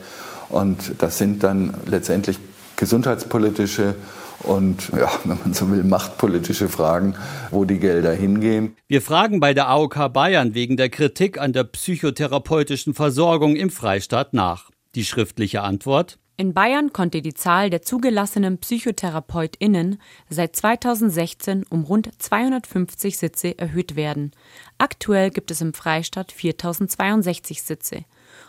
und 0.50 0.94
das 0.98 1.18
sind 1.18 1.42
dann 1.42 1.74
letztendlich 1.86 2.38
gesundheitspolitische 2.76 3.96
und, 4.44 4.90
ja, 4.96 5.10
wenn 5.24 5.38
man 5.40 5.52
so 5.52 5.68
will, 5.70 5.82
machtpolitische 5.82 6.68
Fragen, 6.68 7.16
wo 7.50 7.64
die 7.64 7.78
Gelder 7.78 8.12
hingehen. 8.12 8.76
Wir 8.86 9.02
fragen 9.02 9.40
bei 9.40 9.52
der 9.52 9.68
AOK 9.68 10.12
Bayern 10.12 10.54
wegen 10.54 10.76
der 10.76 10.90
Kritik 10.90 11.38
an 11.40 11.52
der 11.52 11.64
psychotherapeutischen 11.64 12.94
Versorgung 12.94 13.56
im 13.56 13.70
Freistaat 13.70 14.32
nach. 14.32 14.70
Die 14.94 15.04
schriftliche 15.04 15.62
Antwort 15.62 16.18
in 16.40 16.54
Bayern 16.54 16.94
konnte 16.94 17.20
die 17.20 17.34
Zahl 17.34 17.68
der 17.68 17.82
zugelassenen 17.82 18.56
PsychotherapeutInnen 18.56 20.00
seit 20.30 20.56
2016 20.56 21.66
um 21.68 21.84
rund 21.84 22.08
250 22.16 23.18
Sitze 23.18 23.58
erhöht 23.58 23.94
werden. 23.94 24.30
Aktuell 24.78 25.28
gibt 25.30 25.50
es 25.50 25.60
im 25.60 25.74
Freistaat 25.74 26.32
4062 26.32 27.62
Sitze. 27.62 28.06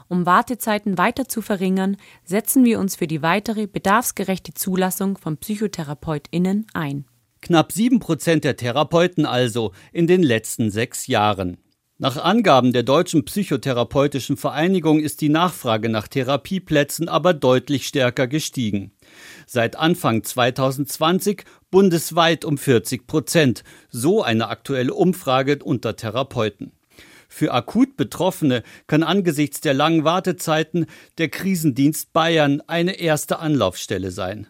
Um 0.07 0.25
Wartezeiten 0.25 0.97
weiter 0.97 1.27
zu 1.27 1.41
verringern, 1.41 1.97
setzen 2.23 2.63
wir 2.63 2.79
uns 2.79 2.95
für 2.95 3.07
die 3.07 3.21
weitere 3.21 3.67
bedarfsgerechte 3.67 4.53
Zulassung 4.53 5.17
von 5.17 5.35
PsychotherapeutInnen 5.35 6.67
ein. 6.73 7.03
Knapp 7.41 7.73
sieben 7.73 7.99
Prozent 7.99 8.45
der 8.45 8.55
Therapeuten 8.55 9.25
also 9.25 9.73
in 9.91 10.07
den 10.07 10.23
letzten 10.23 10.71
sechs 10.71 11.07
Jahren. 11.07 11.57
Nach 12.01 12.17
Angaben 12.17 12.73
der 12.73 12.81
Deutschen 12.81 13.25
Psychotherapeutischen 13.25 14.35
Vereinigung 14.35 14.99
ist 14.99 15.21
die 15.21 15.29
Nachfrage 15.29 15.87
nach 15.87 16.07
Therapieplätzen 16.07 17.07
aber 17.07 17.35
deutlich 17.35 17.85
stärker 17.85 18.25
gestiegen. 18.25 18.91
Seit 19.45 19.75
Anfang 19.75 20.23
2020 20.23 21.43
bundesweit 21.69 22.43
um 22.43 22.57
40 22.57 23.05
Prozent, 23.05 23.63
so 23.91 24.23
eine 24.23 24.47
aktuelle 24.47 24.95
Umfrage 24.95 25.59
unter 25.63 25.95
Therapeuten. 25.95 26.71
Für 27.29 27.53
akut 27.53 27.97
Betroffene 27.97 28.63
kann 28.87 29.03
angesichts 29.03 29.61
der 29.61 29.75
langen 29.75 30.03
Wartezeiten 30.03 30.87
der 31.19 31.29
Krisendienst 31.29 32.13
Bayern 32.13 32.63
eine 32.65 32.99
erste 32.99 33.37
Anlaufstelle 33.37 34.09
sein. 34.09 34.47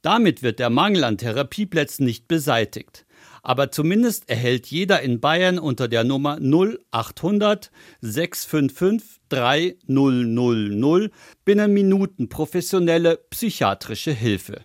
Damit 0.00 0.42
wird 0.42 0.60
der 0.60 0.70
Mangel 0.70 1.04
an 1.04 1.18
Therapieplätzen 1.18 2.06
nicht 2.06 2.26
beseitigt 2.26 3.05
aber 3.42 3.70
zumindest 3.70 4.28
erhält 4.28 4.66
jeder 4.66 5.00
in 5.02 5.20
Bayern 5.20 5.58
unter 5.58 5.88
der 5.88 6.04
Nummer 6.04 6.38
0800 6.40 7.70
655 8.00 9.20
3000 9.28 11.10
binnen 11.44 11.72
Minuten 11.72 12.28
professionelle 12.28 13.18
psychiatrische 13.30 14.12
Hilfe. 14.12 14.62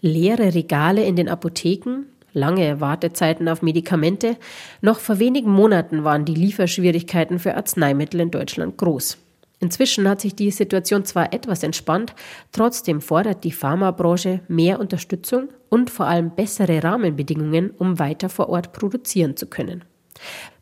Leere 0.00 0.54
Regale 0.54 1.04
in 1.04 1.16
den 1.16 1.28
Apotheken, 1.28 2.06
lange 2.32 2.80
Wartezeiten 2.80 3.48
auf 3.48 3.62
Medikamente. 3.62 4.36
Noch 4.82 5.00
vor 5.00 5.18
wenigen 5.18 5.50
Monaten 5.50 6.04
waren 6.04 6.24
die 6.24 6.34
Lieferschwierigkeiten 6.34 7.38
für 7.38 7.56
Arzneimittel 7.56 8.20
in 8.20 8.30
Deutschland 8.30 8.76
groß. 8.76 9.18
Inzwischen 9.58 10.08
hat 10.08 10.20
sich 10.20 10.34
die 10.34 10.50
Situation 10.50 11.04
zwar 11.04 11.32
etwas 11.32 11.62
entspannt, 11.62 12.14
trotzdem 12.52 13.00
fordert 13.00 13.42
die 13.44 13.52
Pharmabranche 13.52 14.40
mehr 14.48 14.78
Unterstützung 14.80 15.48
und 15.70 15.88
vor 15.90 16.06
allem 16.06 16.30
bessere 16.30 16.82
Rahmenbedingungen, 16.82 17.70
um 17.70 17.98
weiter 17.98 18.28
vor 18.28 18.50
Ort 18.50 18.72
produzieren 18.72 19.36
zu 19.36 19.46
können. 19.46 19.84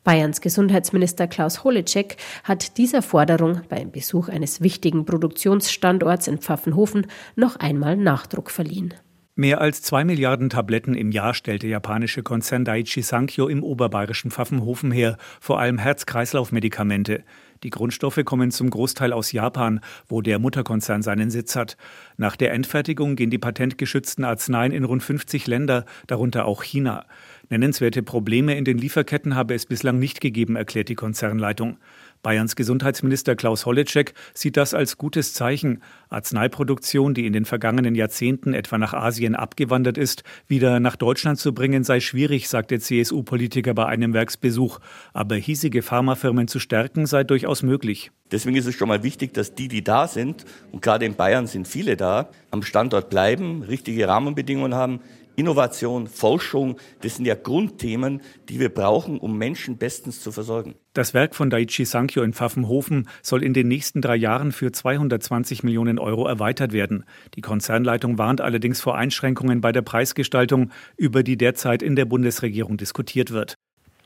Bayerns 0.05 0.41
Gesundheitsminister 0.41 1.27
Klaus 1.27 1.65
Holecek 1.65 2.17
hat 2.45 2.77
dieser 2.77 3.01
Forderung 3.01 3.63
beim 3.69 3.91
Besuch 3.91 4.29
eines 4.29 4.61
wichtigen 4.61 5.07
Produktionsstandorts 5.07 6.29
in 6.29 6.39
Pfaffenhofen 6.39 7.07
noch 7.37 7.57
einmal 7.57 7.97
Nachdruck 7.97 8.51
verliehen. 8.51 8.95
Mehr 9.37 9.61
als 9.61 9.83
zwei 9.83 10.05
Milliarden 10.05 10.49
Tabletten 10.51 10.95
im 10.95 11.11
Jahr 11.11 11.35
stellt 11.35 11.63
der 11.63 11.71
japanische 11.71 12.23
Konzern 12.23 12.65
Daiichi 12.65 13.03
Sankyo 13.03 13.49
im 13.49 13.65
oberbayerischen 13.65 14.31
Pfaffenhofen 14.31 14.93
her, 14.93 15.17
vor 15.41 15.59
allem 15.59 15.79
Herz-Kreislauf-Medikamente. 15.79 17.25
Die 17.63 17.71
Grundstoffe 17.71 18.21
kommen 18.25 18.51
zum 18.51 18.71
Großteil 18.71 19.13
aus 19.13 19.33
Japan, 19.33 19.81
wo 20.09 20.21
der 20.21 20.39
Mutterkonzern 20.39 21.03
seinen 21.03 21.31
Sitz 21.31 21.57
hat. 21.57 21.77
Nach 22.17 22.37
der 22.37 22.53
Endfertigung 22.53 23.17
gehen 23.17 23.31
die 23.31 23.39
patentgeschützten 23.39 24.25
Arzneien 24.25 24.73
in 24.73 24.85
rund 24.85 25.03
50 25.03 25.47
Länder, 25.47 25.85
darunter 26.07 26.47
auch 26.47 26.63
China. 26.63 27.07
Nennenswerte 27.49 28.03
Probleme 28.03 28.57
in 28.57 28.65
den 28.65 28.79
Lieferketten 28.79 29.35
habe 29.35 29.55
es 29.55 29.67
bislang 29.67 29.99
nicht 29.99 30.21
gegeben, 30.21 30.57
erklärt 30.57 30.89
die 30.89 30.95
Konzernleitung. 30.95 31.79
Bayerns 32.25 32.57
Gesundheitsminister 32.57 33.37
Klaus 33.37 33.67
Holleczek 33.67 34.15
sieht 34.33 34.57
das 34.57 34.75
als 34.75 34.99
gutes 34.99 35.35
Zeichen. 35.35 35.83
Arzneiproduktion, 36.09 37.15
die 37.15 37.27
in 37.27 37.33
den 37.33 37.45
vergangenen 37.45 37.95
Jahrzehnten 37.95 38.55
etwa 38.55 38.79
nach 38.79 38.95
Asien 38.95 39.37
abgewandert 39.37 39.99
ist, 39.99 40.25
wieder 40.49 40.81
nach 40.81 40.97
Deutschland 40.97 41.39
zu 41.39 41.55
bringen, 41.55 41.85
sei 41.85 42.01
schwierig, 42.01 42.49
sagt 42.49 42.73
der 42.73 42.81
CSU-Politiker 42.81 43.75
bei 43.75 43.87
einem 43.87 44.15
Werksbesuch. 44.15 44.81
Aber 45.13 45.37
hiesige 45.37 45.83
Pharmafirmen 45.83 46.49
zu 46.49 46.59
stärken, 46.59 47.07
sei 47.07 47.23
durchaus 47.23 47.63
möglich. 47.63 48.11
Deswegen 48.33 48.57
ist 48.57 48.67
es 48.67 48.75
schon 48.75 48.89
mal 48.89 49.03
wichtig, 49.03 49.35
dass 49.35 49.55
die, 49.55 49.69
die 49.69 49.85
da 49.85 50.09
sind, 50.09 50.47
und 50.73 50.81
gerade 50.81 51.05
in 51.05 51.15
Bayern 51.15 51.47
sind 51.47 51.69
viele 51.69 51.97
da, 51.97 52.31
am 52.51 52.63
Standort 52.63 53.11
bleiben, 53.11 53.63
richtige 53.63 54.09
Rahmenbedingungen 54.09 54.75
haben, 54.75 55.01
Innovation, 55.37 56.07
Forschung, 56.07 56.77
das 57.01 57.17
sind 57.17 57.27
ja 57.27 57.35
Grundthemen, 57.35 58.21
die 58.49 58.61
wir 58.61 58.69
brauchen, 58.69 59.19
um 59.19 59.37
Menschen 59.37 59.77
bestens 59.77 60.21
zu 60.21 60.33
versorgen. 60.33 60.75
Das 60.93 61.13
Werk 61.13 61.35
von 61.35 61.51
Daiichi 61.51 61.85
Sankyo 61.85 62.23
in 62.23 62.33
Pfaffenhofen 62.33 63.09
soll 63.23 63.43
in 63.43 63.53
den 63.53 63.67
nächsten 63.67 64.01
drei 64.01 64.17
Jahren 64.17 64.53
für 64.53 64.71
220 64.71 65.65
Millionen 65.65 65.99
Euro 65.99 66.27
erweitert 66.27 66.73
werden. 66.73 67.05
Die 67.35 67.41
Konzernleitung 67.41 68.17
warnt 68.17 68.41
allerdings 68.41 68.81
vor 68.81 68.97
Einschränkungen 68.97 69.61
bei 69.61 69.73
der 69.73 69.83
Preisgestaltung, 69.83 70.71
über 70.97 71.23
die 71.23 71.37
derzeit 71.37 71.83
in 71.83 71.97
der 71.97 72.05
Bundesregierung 72.05 72.77
diskutiert 72.77 73.33
wird. 73.33 73.55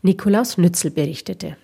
Nikolaus 0.02 0.56
Nützel 0.56 0.90
berichtete. 0.90 1.56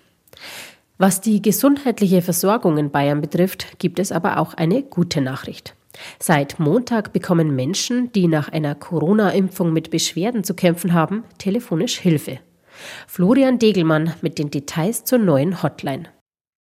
Was 0.97 1.21
die 1.21 1.41
gesundheitliche 1.41 2.21
Versorgung 2.21 2.77
in 2.77 2.91
Bayern 2.91 3.19
betrifft, 3.19 3.79
gibt 3.79 3.99
es 3.99 4.11
aber 4.11 4.37
auch 4.37 4.53
eine 4.53 4.83
gute 4.83 5.21
Nachricht. 5.21 5.75
Seit 6.19 6.59
Montag 6.59 7.13
bekommen 7.13 7.55
Menschen, 7.55 8.11
die 8.11 8.27
nach 8.27 8.49
einer 8.49 8.75
Corona-Impfung 8.75 9.73
mit 9.73 9.91
Beschwerden 9.91 10.43
zu 10.43 10.53
kämpfen 10.53 10.93
haben, 10.93 11.23
telefonisch 11.37 11.97
Hilfe. 11.97 12.39
Florian 13.07 13.59
Degelmann 13.59 14.13
mit 14.21 14.37
den 14.37 14.51
Details 14.51 15.05
zur 15.05 15.19
neuen 15.19 15.63
Hotline. 15.63 16.09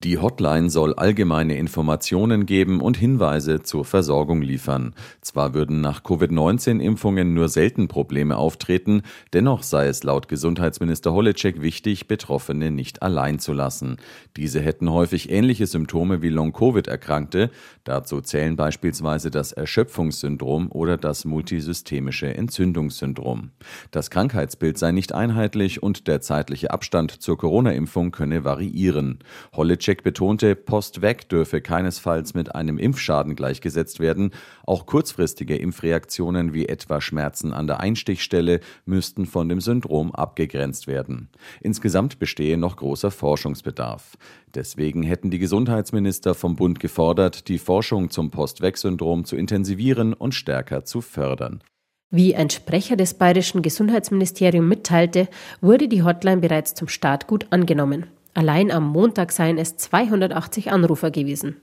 Die 0.04 0.18
Hotline 0.18 0.68
soll 0.68 0.92
allgemeine 0.92 1.56
Informationen 1.56 2.44
geben 2.44 2.82
und 2.82 2.98
Hinweise 2.98 3.62
zur 3.62 3.86
Versorgung 3.86 4.42
liefern. 4.42 4.94
Zwar 5.22 5.54
würden 5.54 5.80
nach 5.80 6.02
Covid-19-Impfungen 6.02 7.32
nur 7.32 7.48
selten 7.48 7.88
Probleme 7.88 8.36
auftreten, 8.36 9.00
dennoch 9.32 9.62
sei 9.62 9.86
es 9.86 10.02
laut 10.02 10.28
Gesundheitsminister 10.28 11.14
Holleczek 11.14 11.62
wichtig, 11.62 12.06
Betroffene 12.06 12.70
nicht 12.70 13.02
allein 13.02 13.38
zu 13.38 13.54
lassen. 13.54 13.96
Diese 14.36 14.60
hätten 14.60 14.92
häufig 14.92 15.30
ähnliche 15.30 15.66
Symptome 15.66 16.20
wie 16.20 16.28
Long-Covid-Erkrankte. 16.28 17.50
Dazu 17.84 18.20
zählen 18.20 18.56
beispielsweise 18.56 19.30
das 19.30 19.52
Erschöpfungssyndrom 19.52 20.70
oder 20.70 20.98
das 20.98 21.24
multisystemische 21.24 22.26
Entzündungssyndrom. 22.26 23.52
Das 23.90 24.10
Krankheitsbild 24.10 24.76
sei 24.76 24.92
nicht 24.92 25.14
einheitlich 25.14 25.82
und 25.82 26.08
der 26.08 26.20
zeitliche 26.20 26.72
Abstand 26.72 27.10
zur 27.10 27.38
Corona-Impfung 27.38 28.10
könne 28.10 28.44
variieren. 28.44 29.20
Holleczek 29.56 29.93
Jack 29.94 30.02
betonte, 30.02 30.56
Post 30.56 31.02
weg 31.02 31.28
dürfe 31.28 31.60
keinesfalls 31.60 32.34
mit 32.34 32.52
einem 32.52 32.78
Impfschaden 32.78 33.36
gleichgesetzt 33.36 34.00
werden. 34.00 34.32
Auch 34.66 34.86
kurzfristige 34.86 35.56
Impfreaktionen 35.56 36.52
wie 36.52 36.66
etwa 36.66 37.00
Schmerzen 37.00 37.52
an 37.52 37.68
der 37.68 37.78
Einstichstelle 37.78 38.58
müssten 38.86 39.24
von 39.24 39.48
dem 39.48 39.60
Syndrom 39.60 40.12
abgegrenzt 40.12 40.88
werden. 40.88 41.28
Insgesamt 41.60 42.18
bestehe 42.18 42.58
noch 42.58 42.74
großer 42.74 43.12
Forschungsbedarf. 43.12 44.18
Deswegen 44.52 45.04
hätten 45.04 45.30
die 45.30 45.38
Gesundheitsminister 45.38 46.34
vom 46.34 46.56
Bund 46.56 46.80
gefordert, 46.80 47.46
die 47.46 47.58
Forschung 47.58 48.10
zum 48.10 48.32
Post-Weg-Syndrom 48.32 49.24
zu 49.24 49.36
intensivieren 49.36 50.12
und 50.12 50.34
stärker 50.34 50.84
zu 50.84 51.02
fördern. 51.02 51.62
Wie 52.10 52.34
ein 52.34 52.50
Sprecher 52.50 52.96
des 52.96 53.14
bayerischen 53.14 53.62
Gesundheitsministeriums 53.62 54.68
mitteilte, 54.68 55.28
wurde 55.60 55.86
die 55.86 56.02
Hotline 56.02 56.38
bereits 56.38 56.74
zum 56.74 56.88
Start 56.88 57.28
gut 57.28 57.46
angenommen. 57.50 58.06
Allein 58.34 58.70
am 58.70 58.88
Montag 58.88 59.32
seien 59.32 59.58
es 59.58 59.76
280 59.76 60.72
Anrufer 60.72 61.10
gewesen. 61.10 61.56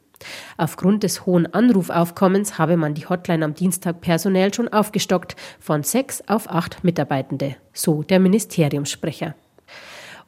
Aufgrund 0.58 1.04
des 1.04 1.25
hohen 1.25 1.51
Anrufaufkommens 1.51 2.57
habe 2.57 2.77
man 2.77 2.94
die 2.94 3.07
Hotline 3.07 3.44
am 3.44 3.53
Dienstag 3.53 4.01
personell 4.01 4.53
schon 4.53 4.68
aufgestockt 4.70 5.36
von 5.60 5.84
sechs 5.84 6.24
auf 6.27 6.50
acht 6.50 6.84
Mitarbeitende, 6.84 7.55
so 7.74 8.03
der 8.03 8.20
Ministeriumssprecher. 8.20 9.36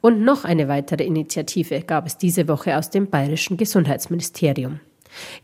Und 0.00 0.22
noch 0.22 0.44
eine 0.44 0.68
weitere 0.68 1.04
Initiative 1.04 1.80
gab 1.80 2.06
es 2.06 2.18
diese 2.18 2.46
Woche 2.46 2.76
aus 2.76 2.90
dem 2.90 3.08
bayerischen 3.08 3.56
Gesundheitsministerium. 3.56 4.80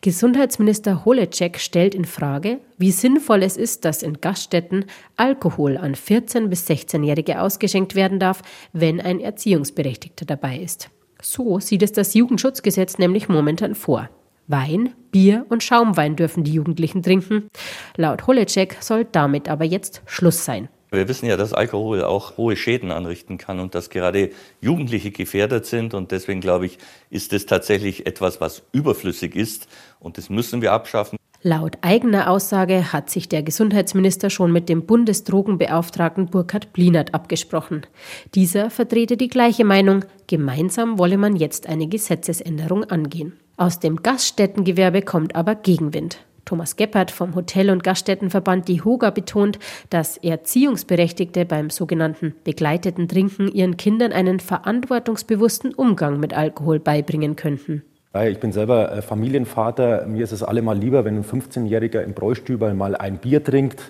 Gesundheitsminister 0.01 1.05
Holecek 1.05 1.59
stellt 1.59 1.95
in 1.95 2.05
Frage, 2.05 2.61
wie 2.79 2.91
sinnvoll 2.91 3.43
es 3.43 3.57
ist, 3.57 3.85
dass 3.85 4.03
in 4.03 4.21
Gaststätten 4.21 4.87
Alkohol 5.17 5.77
an 5.77 5.95
14- 5.95 6.49
bis 6.49 6.69
16-Jährige 6.69 7.41
ausgeschenkt 7.41 7.95
werden 7.95 8.19
darf, 8.19 8.43
wenn 8.73 9.01
ein 9.01 9.21
Erziehungsberechtigter 9.21 10.25
dabei 10.25 10.59
ist. 10.59 10.91
So 11.23 11.61
sieht 11.61 11.83
es 11.83 11.93
das 11.93 12.15
Jugendschutzgesetz 12.15 12.99
nämlich 12.99 13.29
momentan 13.29 13.75
vor. 13.75 14.09
Wein, 14.47 14.95
Bier 15.13 15.47
und 15.49 15.63
Schaumwein 15.63 16.17
dürfen 16.17 16.43
die 16.43 16.55
Jugendlichen 16.55 17.03
trinken. 17.03 17.49
Laut 17.97 18.27
Holecek 18.27 18.79
soll 18.81 19.05
damit 19.05 19.49
aber 19.49 19.65
jetzt 19.65 20.03
Schluss 20.07 20.45
sein. 20.45 20.69
Wir 20.91 21.07
wissen 21.09 21.27
ja, 21.27 21.37
dass 21.37 21.53
Alkohol 21.53 22.03
auch 22.03 22.37
hohe 22.37 22.57
Schäden 22.57 22.91
anrichten 22.91 23.39
kann 23.39 23.61
und 23.61 23.75
dass 23.75 23.91
gerade 23.91 24.31
Jugendliche 24.61 25.13
gefährdet 25.13 25.67
sind. 25.67 25.95
Und 25.95 26.11
deswegen 26.11 26.41
glaube 26.41 26.67
ich, 26.67 26.79
ist 27.11 27.33
es 27.33 27.47
tatsächlich 27.47 28.07
etwas, 28.07 28.41
was 28.41 28.63
überflüssig 28.73 29.37
ist. 29.37 29.69
Und 30.01 30.19
das 30.19 30.31
müssen 30.31 30.63
wir 30.63 30.73
abschaffen. 30.73 31.19
Laut 31.43 31.79
eigener 31.81 32.29
Aussage 32.29 32.93
hat 32.93 33.09
sich 33.09 33.27
der 33.27 33.43
Gesundheitsminister 33.43 34.29
schon 34.29 34.53
mit 34.53 34.69
dem 34.69 34.85
Bundesdrogenbeauftragten 34.85 36.27
Burkhard 36.27 36.75
Blinert 36.75 37.15
abgesprochen. 37.15 37.87
Dieser 38.35 38.69
vertrete 38.69 39.17
die 39.17 39.29
gleiche 39.29 39.65
Meinung, 39.65 40.05
gemeinsam 40.27 40.99
wolle 40.99 41.17
man 41.17 41.37
jetzt 41.37 41.67
eine 41.67 41.87
Gesetzesänderung 41.87 42.85
angehen. 42.85 43.39
Aus 43.57 43.79
dem 43.79 44.03
Gaststättengewerbe 44.03 45.01
kommt 45.01 45.35
aber 45.35 45.55
Gegenwind. 45.55 46.19
Thomas 46.45 46.77
Geppert 46.77 47.11
vom 47.11 47.35
Hotel- 47.35 47.71
und 47.71 47.85
Gaststättenverband 47.85 48.69
Die 48.69 48.83
Hoga 48.83 49.11
betont, 49.11 49.59
dass 49.91 50.17
Erziehungsberechtigte 50.17 51.45
beim 51.45 51.71
sogenannten 51.71 52.35
begleiteten 52.45 53.09
Trinken 53.09 53.49
ihren 53.49 53.77
Kindern 53.77 54.13
einen 54.13 54.41
verantwortungsbewussten 54.41 55.75
Umgang 55.75 56.21
mit 56.21 56.35
Alkohol 56.35 56.79
beibringen 56.79 57.37
könnten. 57.37 57.83
Ich 58.29 58.41
bin 58.41 58.51
selber 58.51 58.91
äh, 58.91 59.03
Familienvater. 59.03 60.05
Mir 60.07 60.25
ist 60.25 60.33
es 60.33 60.43
allemal 60.43 60.77
lieber, 60.77 61.05
wenn 61.05 61.19
ein 61.19 61.25
15-Jähriger 61.25 62.03
im 62.03 62.13
Bräustüber 62.13 62.75
mal 62.75 62.97
ein 62.97 63.19
Bier 63.19 63.45
trinkt, 63.45 63.81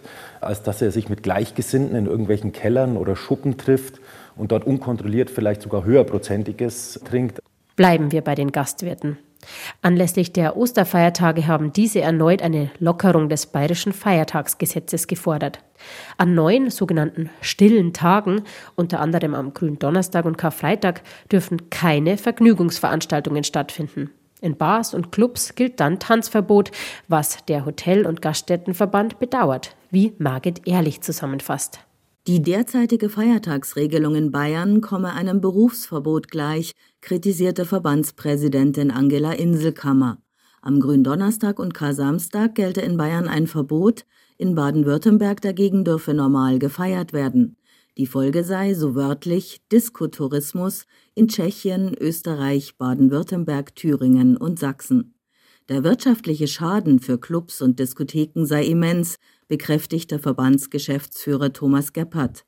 als 0.43 0.63
dass 0.63 0.83
er 0.83 0.91
sich 0.91 1.09
mit 1.09 1.23
Gleichgesinnten 1.23 1.97
in 1.97 2.05
irgendwelchen 2.05 2.53
Kellern 2.53 2.99
oder 2.99 3.17
Schuppen 3.17 3.57
trifft 3.57 3.99
und 4.37 4.53
dort 4.53 4.67
unkontrolliert 4.67 5.31
vielleicht 5.31 5.63
sogar 5.63 5.85
höherprozentiges 5.85 7.01
trinkt. 7.09 7.41
Bleiben 7.77 8.13
wir 8.13 8.21
bei 8.21 8.35
den 8.35 8.53
Gastwirten. 8.53 9.17
Anlässlich 9.83 10.33
der 10.33 10.57
Osterfeiertage 10.57 11.47
haben 11.47 11.73
diese 11.73 12.01
erneut 12.01 12.43
eine 12.43 12.71
Lockerung 12.79 13.29
des 13.29 13.47
bayerischen 13.47 13.93
Feiertagsgesetzes 13.93 15.07
gefordert. 15.07 15.61
An 16.19 16.35
neun 16.35 16.71
sogenannten 16.71 17.31
stillen 17.41 17.93
Tagen, 17.93 18.43
unter 18.77 19.01
anderem 19.01 19.35
am 19.35 19.55
Gründonnerstag 19.55 20.25
und 20.25 20.37
Karfreitag, 20.37 21.03
dürfen 21.33 21.71
keine 21.71 22.19
Vergnügungsveranstaltungen 22.19 23.45
stattfinden. 23.45 24.11
In 24.43 24.57
Bars 24.57 24.95
und 24.95 25.13
Clubs 25.13 25.55
gilt 25.55 25.81
dann 25.81 25.99
Tanzverbot, 25.99 26.71
was 27.09 27.45
der 27.47 27.67
Hotel- 27.67 28.07
und 28.07 28.23
Gaststättenverband 28.23 29.19
bedauert, 29.19 29.77
wie 29.91 30.15
Margit 30.19 30.67
Ehrlich 30.67 31.03
zusammenfasst. 31.03 31.81
Die 32.27 32.43
derzeitige 32.43 33.09
Feiertagsregelung 33.09 34.15
in 34.15 34.31
Bayern 34.31 34.81
komme 34.81 35.13
einem 35.13 35.41
Berufsverbot 35.41 36.31
gleich, 36.31 36.73
kritisierte 37.01 37.65
Verbandspräsidentin 37.65 38.91
Angela 38.91 39.33
Inselkammer. 39.33 40.23
Am 40.63 40.81
Gründonnerstag 40.81 41.59
und 41.59 41.73
Kar-Samstag 41.73 42.55
gelte 42.55 42.83
in 42.83 42.97
Bayern 42.97 43.29
ein 43.29 43.47
Verbot, 43.47 44.05
in 44.37 44.55
Baden-Württemberg 44.55 45.41
dagegen 45.41 45.85
dürfe 45.85 46.15
normal 46.15 46.59
gefeiert 46.59 47.13
werden. 47.13 47.57
Die 47.97 48.07
Folge 48.07 48.45
sei, 48.45 48.75
so 48.75 48.95
wörtlich, 48.95 49.63
Diskotourismus 49.73 50.87
in 51.15 51.29
Tschechien, 51.29 51.95
Österreich, 51.99 52.77
Baden-Württemberg, 52.79 53.75
Thüringen 53.75 54.37
und 54.37 54.59
Sachsen. 54.59 55.15
Der 55.69 55.85
wirtschaftliche 55.85 56.49
Schaden 56.49 57.01
für 57.01 57.19
Clubs 57.19 57.63
und 57.63 57.79
Diskotheken 57.79 58.45
sei 58.45 58.65
immens, 58.65 59.19
bekräftigte 59.49 60.19
Verbandsgeschäftsführer 60.19 61.53
Thomas 61.53 61.93
Geppert. 61.93 62.45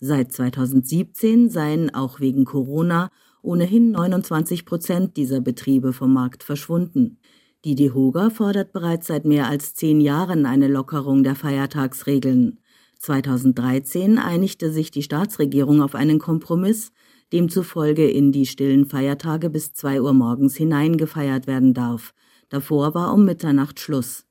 Seit 0.00 0.32
2017 0.32 1.48
seien 1.48 1.94
auch 1.94 2.18
wegen 2.18 2.44
Corona 2.44 3.10
ohnehin 3.42 3.90
29 3.90 4.64
Prozent 4.64 5.16
dieser 5.16 5.40
Betriebe 5.40 5.92
vom 5.92 6.12
Markt 6.12 6.42
verschwunden. 6.42 7.18
Die 7.64 7.74
DEHOGA 7.74 8.30
fordert 8.30 8.72
bereits 8.72 9.06
seit 9.06 9.24
mehr 9.24 9.48
als 9.48 9.74
zehn 9.74 10.00
Jahren 10.00 10.46
eine 10.46 10.68
Lockerung 10.68 11.22
der 11.22 11.34
Feiertagsregeln. 11.34 12.58
2013 12.98 14.18
einigte 14.18 14.72
sich 14.72 14.90
die 14.90 15.02
Staatsregierung 15.02 15.82
auf 15.82 15.94
einen 15.94 16.18
Kompromiss, 16.18 16.92
demzufolge 17.32 18.08
in 18.08 18.32
die 18.32 18.46
stillen 18.46 18.86
Feiertage 18.86 19.50
bis 19.50 19.72
2 19.74 20.00
Uhr 20.02 20.12
morgens 20.12 20.56
hinein 20.56 20.96
gefeiert 20.96 21.46
werden 21.46 21.74
darf. 21.74 22.14
Davor 22.48 22.94
war 22.94 23.12
um 23.12 23.24
Mitternacht 23.24 23.80
Schluss. 23.80 24.26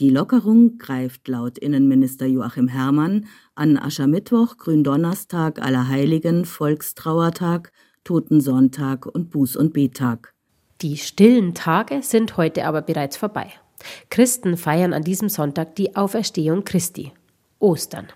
Die 0.00 0.10
Lockerung 0.10 0.78
greift 0.78 1.28
laut 1.28 1.56
Innenminister 1.56 2.26
Joachim 2.26 2.68
Herrmann 2.68 3.26
an 3.54 3.76
Aschermittwoch, 3.76 4.56
Gründonnerstag, 4.56 5.62
Allerheiligen, 5.62 6.44
Volkstrauertag, 6.44 7.72
Totensonntag 8.04 9.06
und 9.06 9.34
Buß- 9.34 9.56
und 9.56 9.72
Bettag. 9.72 10.32
Die 10.82 10.96
stillen 10.96 11.54
Tage 11.54 12.02
sind 12.02 12.36
heute 12.36 12.66
aber 12.66 12.82
bereits 12.82 13.16
vorbei. 13.16 13.48
Christen 14.10 14.56
feiern 14.56 14.92
an 14.92 15.02
diesem 15.02 15.28
Sonntag 15.28 15.74
die 15.76 15.96
Auferstehung 15.96 16.64
Christi. 16.64 17.12
Ostern. 17.58 18.08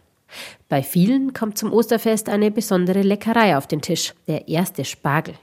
Bei 0.69 0.83
vielen 0.83 1.33
kommt 1.33 1.57
zum 1.57 1.73
Osterfest 1.73 2.29
eine 2.29 2.51
besondere 2.51 3.03
Leckerei 3.03 3.57
auf 3.57 3.67
den 3.67 3.81
Tisch, 3.81 4.15
der 4.27 4.49
erste 4.49 4.85
Spargel. 4.85 5.35